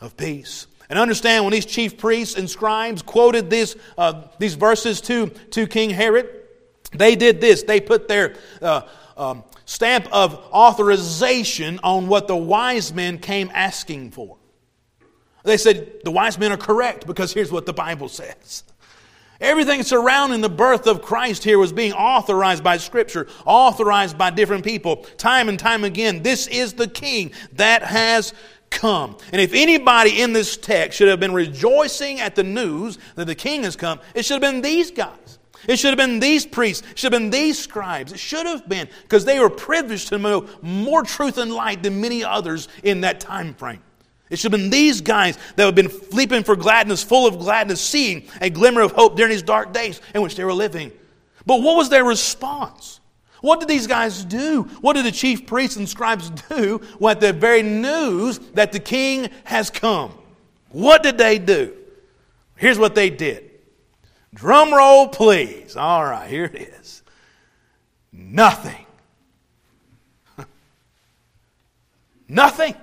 of 0.00 0.16
Peace. 0.16 0.66
And 0.90 0.98
understand 0.98 1.44
when 1.44 1.52
these 1.52 1.66
chief 1.66 1.96
priests 1.96 2.36
and 2.36 2.50
scribes 2.50 3.00
quoted 3.00 3.48
this, 3.48 3.76
uh, 3.96 4.24
these 4.40 4.54
verses 4.54 5.00
to, 5.02 5.28
to 5.52 5.68
King 5.68 5.90
Herod, 5.90 6.28
they 6.92 7.14
did 7.14 7.40
this. 7.40 7.62
They 7.62 7.80
put 7.80 8.08
their 8.08 8.34
uh, 8.60 8.82
um, 9.16 9.44
stamp 9.64 10.08
of 10.10 10.34
authorization 10.52 11.78
on 11.84 12.08
what 12.08 12.26
the 12.26 12.36
wise 12.36 12.92
men 12.92 13.18
came 13.18 13.52
asking 13.54 14.10
for. 14.10 14.36
They 15.44 15.56
said, 15.56 16.00
the 16.02 16.10
wise 16.10 16.38
men 16.38 16.50
are 16.50 16.56
correct 16.56 17.06
because 17.06 17.32
here's 17.32 17.52
what 17.52 17.66
the 17.66 17.72
Bible 17.72 18.08
says. 18.08 18.64
Everything 19.40 19.82
surrounding 19.82 20.42
the 20.42 20.50
birth 20.50 20.86
of 20.86 21.00
Christ 21.00 21.44
here 21.44 21.58
was 21.58 21.72
being 21.72 21.92
authorized 21.94 22.62
by 22.62 22.76
Scripture, 22.76 23.26
authorized 23.46 24.18
by 24.18 24.30
different 24.30 24.64
people, 24.64 24.96
time 25.16 25.48
and 25.48 25.58
time 25.58 25.84
again. 25.84 26.22
This 26.22 26.46
is 26.48 26.74
the 26.74 26.88
King 26.88 27.32
that 27.52 27.82
has 27.82 28.34
come. 28.70 29.16
And 29.32 29.40
if 29.40 29.52
anybody 29.52 30.22
in 30.22 30.32
this 30.32 30.56
text 30.56 30.98
should 30.98 31.08
have 31.08 31.20
been 31.20 31.34
rejoicing 31.34 32.20
at 32.20 32.34
the 32.34 32.44
news 32.44 32.98
that 33.16 33.26
the 33.26 33.34
king 33.34 33.64
has 33.64 33.76
come, 33.76 34.00
it 34.14 34.24
should 34.24 34.42
have 34.42 34.52
been 34.52 34.62
these 34.62 34.90
guys. 34.90 35.38
It 35.68 35.78
should 35.78 35.88
have 35.90 35.98
been 35.98 36.20
these 36.20 36.46
priests. 36.46 36.86
It 36.90 36.98
should 36.98 37.12
have 37.12 37.20
been 37.20 37.30
these 37.30 37.58
scribes. 37.58 38.12
It 38.12 38.18
should 38.18 38.46
have 38.46 38.68
been 38.68 38.88
because 39.02 39.24
they 39.24 39.38
were 39.38 39.50
privileged 39.50 40.08
to 40.08 40.18
know 40.18 40.48
more 40.62 41.02
truth 41.02 41.36
and 41.38 41.52
light 41.52 41.82
than 41.82 42.00
many 42.00 42.24
others 42.24 42.68
in 42.82 43.02
that 43.02 43.20
time 43.20 43.54
frame. 43.54 43.82
It 44.30 44.38
should 44.38 44.52
have 44.52 44.60
been 44.60 44.70
these 44.70 45.00
guys 45.00 45.36
that 45.56 45.64
have 45.64 45.74
been 45.74 45.90
leaping 46.12 46.44
for 46.44 46.54
gladness, 46.56 47.02
full 47.02 47.26
of 47.26 47.38
gladness, 47.38 47.80
seeing 47.80 48.28
a 48.40 48.48
glimmer 48.48 48.80
of 48.80 48.92
hope 48.92 49.16
during 49.16 49.32
these 49.32 49.42
dark 49.42 49.72
days 49.72 50.00
in 50.14 50.22
which 50.22 50.36
they 50.36 50.44
were 50.44 50.54
living. 50.54 50.92
But 51.44 51.62
what 51.62 51.76
was 51.76 51.88
their 51.88 52.04
response? 52.04 52.99
What 53.40 53.60
did 53.60 53.68
these 53.68 53.86
guys 53.86 54.24
do? 54.24 54.64
What 54.80 54.94
did 54.94 55.04
the 55.04 55.12
chief 55.12 55.46
priests 55.46 55.76
and 55.76 55.88
scribes 55.88 56.30
do 56.30 56.80
when 56.98 57.18
the 57.18 57.32
very 57.32 57.62
news 57.62 58.38
that 58.54 58.72
the 58.72 58.80
king 58.80 59.30
has 59.44 59.70
come? 59.70 60.12
What 60.70 61.02
did 61.02 61.18
they 61.18 61.38
do? 61.38 61.74
Here's 62.56 62.78
what 62.78 62.94
they 62.94 63.10
did. 63.10 63.50
Drum 64.34 64.72
roll, 64.72 65.08
please. 65.08 65.76
All 65.76 66.04
right, 66.04 66.28
here 66.28 66.44
it 66.44 66.54
is. 66.54 67.02
Nothing. 68.12 68.86
Nothing. 72.28 72.74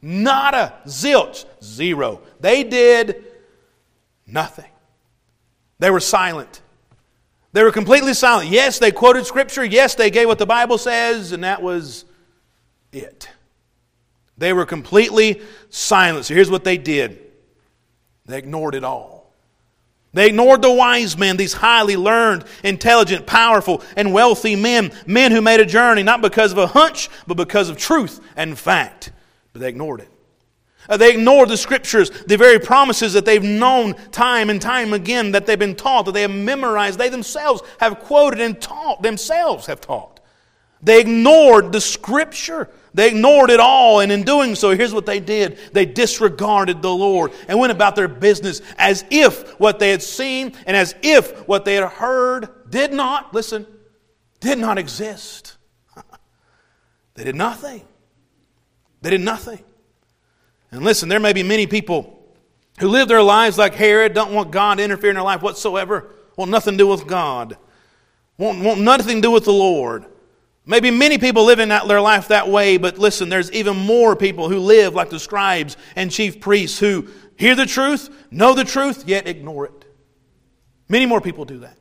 Nada. 0.00 0.74
Zilch. 0.86 1.44
Zero. 1.62 2.22
They 2.40 2.64
did 2.64 3.24
nothing. 4.26 4.70
They 5.78 5.90
were 5.90 6.00
silent. 6.00 6.62
They 7.52 7.62
were 7.62 7.72
completely 7.72 8.14
silent. 8.14 8.50
Yes, 8.50 8.78
they 8.78 8.92
quoted 8.92 9.26
Scripture. 9.26 9.64
Yes, 9.64 9.94
they 9.94 10.10
gave 10.10 10.28
what 10.28 10.38
the 10.38 10.46
Bible 10.46 10.78
says, 10.78 11.32
and 11.32 11.44
that 11.44 11.62
was 11.62 12.04
it. 12.92 13.28
They 14.36 14.52
were 14.52 14.66
completely 14.66 15.42
silent. 15.70 16.26
So 16.26 16.34
here's 16.34 16.50
what 16.50 16.64
they 16.64 16.78
did 16.78 17.20
they 18.26 18.38
ignored 18.38 18.74
it 18.74 18.84
all. 18.84 19.18
They 20.14 20.28
ignored 20.28 20.62
the 20.62 20.72
wise 20.72 21.18
men, 21.18 21.36
these 21.36 21.52
highly 21.52 21.96
learned, 21.96 22.44
intelligent, 22.64 23.26
powerful, 23.26 23.82
and 23.96 24.12
wealthy 24.12 24.56
men, 24.56 24.92
men 25.06 25.32
who 25.32 25.42
made 25.42 25.60
a 25.60 25.66
journey 25.66 26.02
not 26.02 26.22
because 26.22 26.52
of 26.52 26.58
a 26.58 26.66
hunch, 26.66 27.10
but 27.26 27.36
because 27.36 27.68
of 27.68 27.76
truth 27.76 28.20
and 28.36 28.58
fact. 28.58 29.12
But 29.52 29.60
they 29.60 29.68
ignored 29.68 30.00
it. 30.00 30.10
Uh, 30.88 30.96
they 30.96 31.10
ignore 31.10 31.44
the 31.46 31.56
scriptures, 31.56 32.10
the 32.26 32.36
very 32.36 32.58
promises 32.58 33.12
that 33.12 33.24
they've 33.24 33.42
known 33.42 33.94
time 34.10 34.48
and 34.48 34.60
time 34.62 34.92
again, 34.92 35.32
that 35.32 35.44
they've 35.44 35.58
been 35.58 35.74
taught, 35.74 36.06
that 36.06 36.12
they 36.12 36.22
have 36.22 36.30
memorized, 36.30 36.98
they 36.98 37.10
themselves 37.10 37.62
have 37.78 37.98
quoted 38.00 38.40
and 38.40 38.60
taught, 38.60 39.02
themselves 39.02 39.66
have 39.66 39.80
taught. 39.80 40.20
They 40.82 41.00
ignored 41.00 41.72
the 41.72 41.80
scripture. 41.80 42.70
They 42.94 43.08
ignored 43.08 43.50
it 43.50 43.60
all, 43.60 44.00
and 44.00 44.10
in 44.10 44.22
doing 44.22 44.54
so, 44.54 44.70
here's 44.70 44.94
what 44.94 45.06
they 45.06 45.20
did 45.20 45.58
they 45.72 45.84
disregarded 45.84 46.80
the 46.80 46.92
Lord 46.92 47.32
and 47.46 47.58
went 47.58 47.70
about 47.70 47.94
their 47.94 48.08
business 48.08 48.62
as 48.78 49.04
if 49.10 49.58
what 49.60 49.78
they 49.78 49.90
had 49.90 50.02
seen 50.02 50.54
and 50.66 50.76
as 50.76 50.94
if 51.02 51.46
what 51.46 51.64
they 51.64 51.74
had 51.74 51.88
heard 51.88 52.48
did 52.70 52.92
not, 52.92 53.34
listen, 53.34 53.66
did 54.40 54.58
not 54.58 54.78
exist. 54.78 55.58
they 57.14 57.24
did 57.24 57.36
nothing. 57.36 57.82
They 59.02 59.10
did 59.10 59.20
nothing. 59.20 59.62
And 60.70 60.84
listen, 60.84 61.08
there 61.08 61.20
may 61.20 61.32
be 61.32 61.42
many 61.42 61.66
people 61.66 62.18
who 62.78 62.88
live 62.88 63.08
their 63.08 63.22
lives 63.22 63.58
like 63.58 63.74
Herod, 63.74 64.14
don't 64.14 64.32
want 64.32 64.50
God 64.50 64.78
to 64.78 64.84
interfere 64.84 65.10
in 65.10 65.16
their 65.16 65.24
life 65.24 65.42
whatsoever, 65.42 66.10
want 66.36 66.50
nothing 66.50 66.74
to 66.74 66.78
do 66.78 66.86
with 66.86 67.06
God, 67.06 67.56
want, 68.36 68.62
want 68.62 68.80
nothing 68.80 69.16
to 69.16 69.22
do 69.22 69.30
with 69.30 69.44
the 69.44 69.52
Lord. 69.52 70.04
Maybe 70.64 70.90
many 70.90 71.16
people 71.16 71.44
live 71.44 71.60
in 71.60 71.70
that, 71.70 71.88
their 71.88 72.00
life 72.00 72.28
that 72.28 72.48
way, 72.48 72.76
but 72.76 72.98
listen, 72.98 73.30
there's 73.30 73.50
even 73.52 73.76
more 73.76 74.14
people 74.14 74.48
who 74.48 74.58
live 74.58 74.94
like 74.94 75.08
the 75.08 75.18
scribes 75.18 75.76
and 75.96 76.10
chief 76.10 76.40
priests 76.40 76.78
who 76.78 77.08
hear 77.36 77.54
the 77.54 77.66
truth, 77.66 78.10
know 78.30 78.54
the 78.54 78.64
truth, 78.64 79.04
yet 79.08 79.26
ignore 79.26 79.64
it. 79.66 79.86
Many 80.88 81.06
more 81.06 81.20
people 81.20 81.44
do 81.44 81.60
that. 81.60 81.78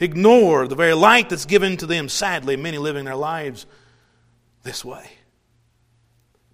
Ignore 0.00 0.66
the 0.66 0.74
very 0.74 0.94
light 0.94 1.28
that's 1.28 1.44
given 1.44 1.76
to 1.76 1.86
them. 1.86 2.08
Sadly, 2.08 2.56
many 2.56 2.78
living 2.78 3.04
their 3.04 3.16
lives 3.16 3.66
this 4.62 4.84
way. 4.84 5.08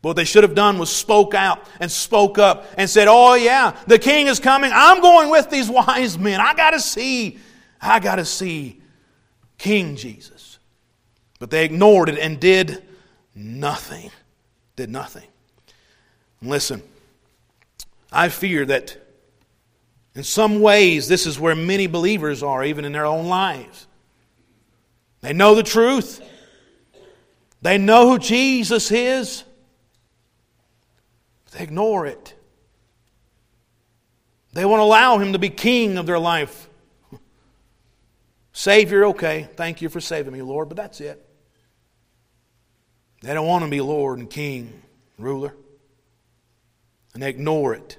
What 0.07 0.14
they 0.14 0.25
should 0.25 0.45
have 0.45 0.55
done 0.55 0.79
was 0.79 0.88
spoke 0.88 1.35
out 1.35 1.69
and 1.81 1.90
spoke 1.90 2.38
up 2.38 2.64
and 2.79 2.88
said, 2.88 3.09
Oh, 3.09 3.35
yeah, 3.35 3.77
the 3.88 3.99
king 3.99 4.29
is 4.29 4.38
coming. 4.38 4.71
I'm 4.73 5.01
going 5.01 5.31
with 5.31 5.51
these 5.51 5.69
wise 5.69 6.16
men. 6.16 6.40
I 6.40 6.55
got 6.55 6.71
to 6.71 6.79
see, 6.79 7.38
I 7.81 7.99
got 7.99 8.14
to 8.14 8.25
see 8.25 8.81
King 9.59 9.97
Jesus. 9.97 10.61
But 11.40 11.51
they 11.51 11.64
ignored 11.64 12.09
it 12.09 12.21
and 12.21 12.38
did 12.38 12.85
nothing. 13.35 14.12
Did 14.77 14.90
nothing. 14.90 15.27
Listen, 16.40 16.85
I 18.12 18.29
fear 18.29 18.64
that 18.64 18.97
in 20.14 20.23
some 20.23 20.61
ways 20.61 21.09
this 21.09 21.27
is 21.27 21.40
where 21.40 21.57
many 21.57 21.88
believers 21.88 22.45
are, 22.45 22.62
even 22.62 22.85
in 22.85 22.92
their 22.92 23.07
own 23.07 23.27
lives. 23.27 23.88
They 25.21 25.33
know 25.33 25.57
the 25.57 25.64
truth, 25.64 26.23
they 27.61 27.77
know 27.77 28.09
who 28.09 28.21
Jesus 28.21 28.92
is. 28.92 29.42
They 31.57 31.62
ignore 31.62 32.05
it. 32.05 32.35
They 34.53 34.66
won't 34.66 34.83
allow 34.83 35.16
Him 35.19 35.33
to 35.33 35.38
be 35.38 35.49
king 35.49 35.97
of 35.97 36.05
their 36.05 36.19
life. 36.19 36.69
Savior, 38.53 39.07
okay, 39.07 39.49
thank 39.57 39.81
you 39.81 39.88
for 39.88 40.01
saving 40.01 40.33
me, 40.33 40.42
Lord, 40.42 40.69
but 40.69 40.77
that's 40.77 41.01
it. 41.01 41.27
They 43.23 43.33
don't 43.33 43.47
want 43.47 43.64
to 43.64 43.71
be 43.71 43.81
Lord 43.81 44.19
and 44.19 44.29
King, 44.29 44.83
ruler. 45.19 45.55
And 47.14 47.23
they 47.23 47.31
ignore 47.31 47.75
it. 47.75 47.97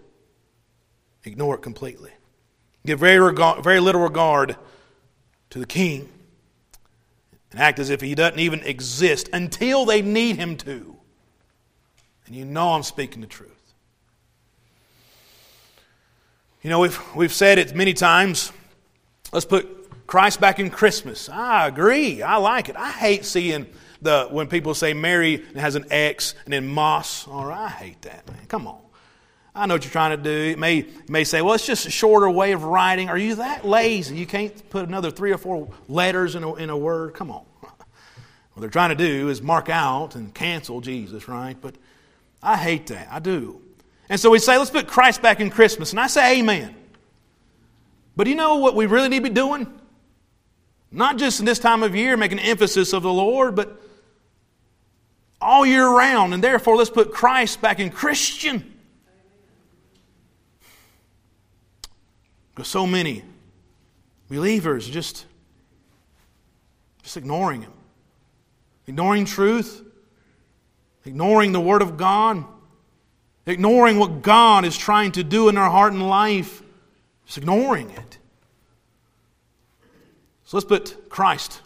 Ignore 1.24 1.56
it 1.56 1.62
completely. 1.62 2.12
Give 2.86 3.00
very, 3.00 3.20
regard, 3.20 3.63
very 3.63 3.80
little 3.80 4.02
regard 4.02 4.56
to 5.50 5.60
the 5.60 5.65
King 5.65 6.10
and 7.52 7.60
act 7.60 7.80
as 7.80 7.89
if 7.89 8.02
He 8.02 8.13
doesn't 8.13 8.39
even 8.39 8.62
exist 8.62 9.30
until 9.34 9.86
they 9.86 10.04
need 10.04 10.36
Him 10.36 10.58
to. 10.58 10.96
And 12.27 12.35
you 12.35 12.45
know 12.45 12.73
I'm 12.73 12.83
speaking 12.83 13.21
the 13.21 13.27
truth. 13.27 13.51
You 16.61 16.69
know, 16.69 16.79
we've, 16.79 17.15
we've 17.15 17.33
said 17.33 17.59
it 17.59 17.75
many 17.75 17.93
times. 17.93 18.51
Let's 19.31 19.45
put 19.45 20.05
Christ 20.07 20.39
back 20.39 20.59
in 20.59 20.69
Christmas. 20.69 21.29
I 21.29 21.67
agree. 21.67 22.21
I 22.21 22.37
like 22.37 22.69
it. 22.69 22.75
I 22.75 22.91
hate 22.91 23.25
seeing 23.25 23.67
the 24.01 24.27
when 24.29 24.47
people 24.47 24.73
say 24.73 24.93
Mary 24.93 25.45
has 25.55 25.75
an 25.75 25.85
X 25.89 26.35
and 26.45 26.53
then 26.53 26.67
Moss. 26.67 27.27
Right, 27.27 27.65
I 27.65 27.69
hate 27.69 28.01
that, 28.03 28.27
man. 28.27 28.45
Come 28.47 28.67
on. 28.67 28.79
I 29.55 29.65
know 29.65 29.73
what 29.73 29.83
you're 29.83 29.91
trying 29.91 30.15
to 30.15 30.23
do. 30.23 30.49
You 30.49 30.57
may, 30.57 30.85
may 31.09 31.23
say, 31.23 31.41
well, 31.41 31.55
it's 31.55 31.65
just 31.65 31.87
a 31.87 31.89
shorter 31.89 32.29
way 32.29 32.51
of 32.51 32.63
writing. 32.63 33.09
Are 33.09 33.17
you 33.17 33.35
that 33.35 33.65
lazy? 33.65 34.15
You 34.15 34.27
can't 34.27 34.69
put 34.69 34.87
another 34.87 35.09
three 35.09 35.31
or 35.31 35.37
four 35.37 35.69
letters 35.87 36.35
in 36.35 36.43
a, 36.43 36.53
in 36.55 36.69
a 36.69 36.77
word? 36.77 37.13
Come 37.13 37.31
on. 37.31 37.43
What 38.53 38.61
they're 38.61 38.69
trying 38.71 38.89
to 38.89 38.95
do 38.95 39.29
is 39.29 39.39
mark 39.39 39.69
out 39.69 40.15
and 40.15 40.33
cancel 40.33 40.81
Jesus, 40.81 41.27
right? 41.27 41.55
But 41.61 41.75
I 42.41 42.56
hate 42.58 42.88
that. 42.88 43.08
I 43.12 43.19
do. 43.19 43.62
And 44.10 44.19
so 44.19 44.30
we 44.30 44.39
say, 44.39 44.58
let's 44.58 44.69
put 44.69 44.88
Christ 44.88 45.21
back 45.21 45.39
in 45.39 45.50
Christmas. 45.50 45.91
And 45.91 46.00
I 46.00 46.08
say, 46.08 46.39
Amen. 46.39 46.76
But 48.15 48.28
you 48.28 48.36
know 48.36 48.58
what 48.58 48.76
we 48.76 48.86
really 48.86 49.10
need 49.10 49.23
to 49.23 49.30
be 49.30 49.36
doing? 49.36 49.67
Not 50.91 51.17
just 51.17 51.39
in 51.39 51.45
this 51.45 51.60
time 51.60 51.84
of 51.84 51.95
year, 51.95 52.17
making 52.17 52.39
emphasis 52.39 52.93
of 52.93 53.04
the 53.04 53.12
Lord, 53.13 53.56
but 53.56 53.80
all 55.39 55.65
year 55.65 55.88
round. 55.88 56.34
And 56.34 56.43
therefore, 56.43 56.78
let's 56.78 56.89
put 56.89 57.12
Christ 57.12 57.62
back 57.62 57.80
in 57.80 57.89
Christian. 57.91 58.73
Because 62.56 62.67
so 62.69 62.88
many 62.88 63.23
believers 64.30 64.88
just, 64.88 65.26
just 67.04 67.17
ignoring 67.17 67.62
Him 67.62 67.73
ignoring 68.88 69.26
truth, 69.26 69.84
ignoring 71.08 71.52
the 71.52 71.60
Word 71.60 71.82
of 71.82 71.98
God, 71.98 72.43
ignoring 73.46 73.98
what 73.98 74.22
God 74.22 74.65
is 74.65 74.78
trying 74.78 75.12
to 75.13 75.24
do 75.24 75.50
in 75.50 75.58
our 75.58 75.70
heart 75.70 75.93
and 75.93 76.08
life, 76.08 76.62
just 77.26 77.38
ignoring 77.38 77.89
it. 77.89 78.17
So 80.46 80.58
let's 80.58 80.65
put 80.65 81.10
Christ 81.10 81.62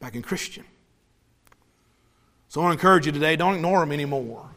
back 0.00 0.14
in 0.14 0.22
Christian. 0.22 0.64
So 2.48 2.60
I 2.60 2.64
want 2.64 2.78
to 2.78 2.80
encourage 2.80 3.06
you 3.06 3.12
today 3.12 3.36
don't 3.36 3.54
ignore 3.56 3.82
Him 3.82 3.92
anymore. 3.92 4.48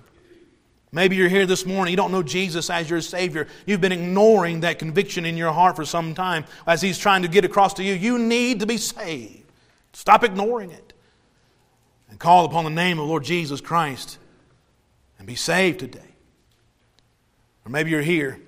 Maybe 0.92 1.16
you're 1.16 1.30
here 1.30 1.46
this 1.46 1.66
morning, 1.66 1.92
you 1.92 1.98
don't 1.98 2.12
know 2.12 2.24
Jesus 2.24 2.70
as 2.70 2.90
your 2.90 3.02
Savior. 3.02 3.48
You've 3.66 3.82
been 3.82 3.92
ignoring 3.92 4.62
that 4.62 4.80
conviction 4.80 5.26
in 5.26 5.36
your 5.36 5.52
heart 5.52 5.76
for 5.76 5.84
some 5.84 6.14
time 6.14 6.46
as 6.68 6.82
He's 6.82 6.98
trying 6.98 7.22
to 7.24 7.28
get 7.28 7.44
across 7.44 7.74
to 7.76 7.84
you. 7.84 7.94
You 7.94 8.18
need 8.18 8.60
to 8.62 8.66
be 8.66 8.78
saved. 8.78 9.52
Stop 9.94 10.24
ignoring 10.24 10.72
it 10.72 10.85
and 12.10 12.20
call 12.20 12.46
upon 12.46 12.64
the 12.64 12.70
name 12.70 13.00
of 13.00 13.08
Lord 13.08 13.24
Jesus 13.24 13.62
Christ 13.62 14.18
and 15.18 15.28
be 15.28 15.36
saved 15.36 15.80
today. 15.80 16.16
Or 17.66 17.70
maybe 17.72 17.90
you're 17.90 18.02
here. 18.02 18.40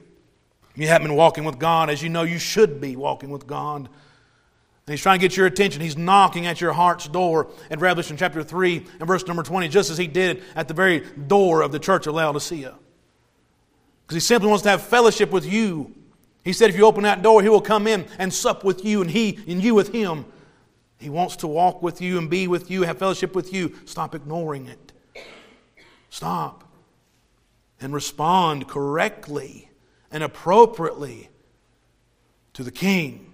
You 0.75 0.87
haven't 0.87 1.07
been 1.07 1.17
walking 1.17 1.43
with 1.43 1.57
God 1.57 1.89
as 1.89 2.03
you 2.03 2.09
know 2.09 2.23
you 2.23 2.37
should 2.37 2.79
be 2.79 2.95
walking 2.95 3.31
with 3.31 3.47
God. 3.47 3.89
And 4.87 4.93
He's 4.93 5.01
trying 5.01 5.19
to 5.19 5.21
get 5.27 5.35
your 5.35 5.47
attention. 5.47 5.81
He's 5.81 5.97
knocking 5.97 6.45
at 6.45 6.61
your 6.61 6.71
heart's 6.71 7.07
door 7.07 7.49
in 7.71 7.79
Revelation 7.79 8.15
chapter 8.15 8.43
3 8.43 8.85
and 8.99 9.07
verse 9.07 9.25
number 9.25 9.43
20, 9.43 9.67
just 9.69 9.89
as 9.89 9.97
He 9.97 10.07
did 10.07 10.43
at 10.55 10.67
the 10.67 10.73
very 10.73 10.99
door 10.99 11.61
of 11.61 11.71
the 11.71 11.79
church 11.79 12.05
of 12.05 12.13
Laodicea. 12.13 12.75
Because 14.03 14.15
He 14.15 14.19
simply 14.19 14.49
wants 14.49 14.63
to 14.63 14.69
have 14.69 14.83
fellowship 14.83 15.31
with 15.31 15.45
you. 15.45 15.93
He 16.43 16.53
said, 16.53 16.69
if 16.69 16.77
you 16.77 16.85
open 16.85 17.03
that 17.03 17.23
door, 17.23 17.41
He 17.41 17.49
will 17.49 17.59
come 17.59 17.87
in 17.87 18.05
and 18.19 18.33
sup 18.33 18.63
with 18.63 18.85
you, 18.85 19.01
and 19.01 19.09
He 19.09 19.39
and 19.47 19.61
you 19.61 19.73
with 19.73 19.91
Him. 19.91 20.25
He 20.99 21.09
wants 21.09 21.35
to 21.37 21.47
walk 21.47 21.81
with 21.83 22.01
you 22.01 22.17
and 22.17 22.29
be 22.29 22.47
with 22.47 22.71
you, 22.71 22.83
have 22.83 22.97
fellowship 22.97 23.35
with 23.35 23.53
you. 23.53 23.75
Stop 23.85 24.15
ignoring 24.15 24.67
it. 24.67 24.91
Stop. 26.09 26.63
And 27.79 27.93
respond 27.93 28.67
correctly 28.67 29.69
and 30.09 30.23
appropriately 30.23 31.29
to 32.53 32.63
the 32.63 32.71
King. 32.71 33.26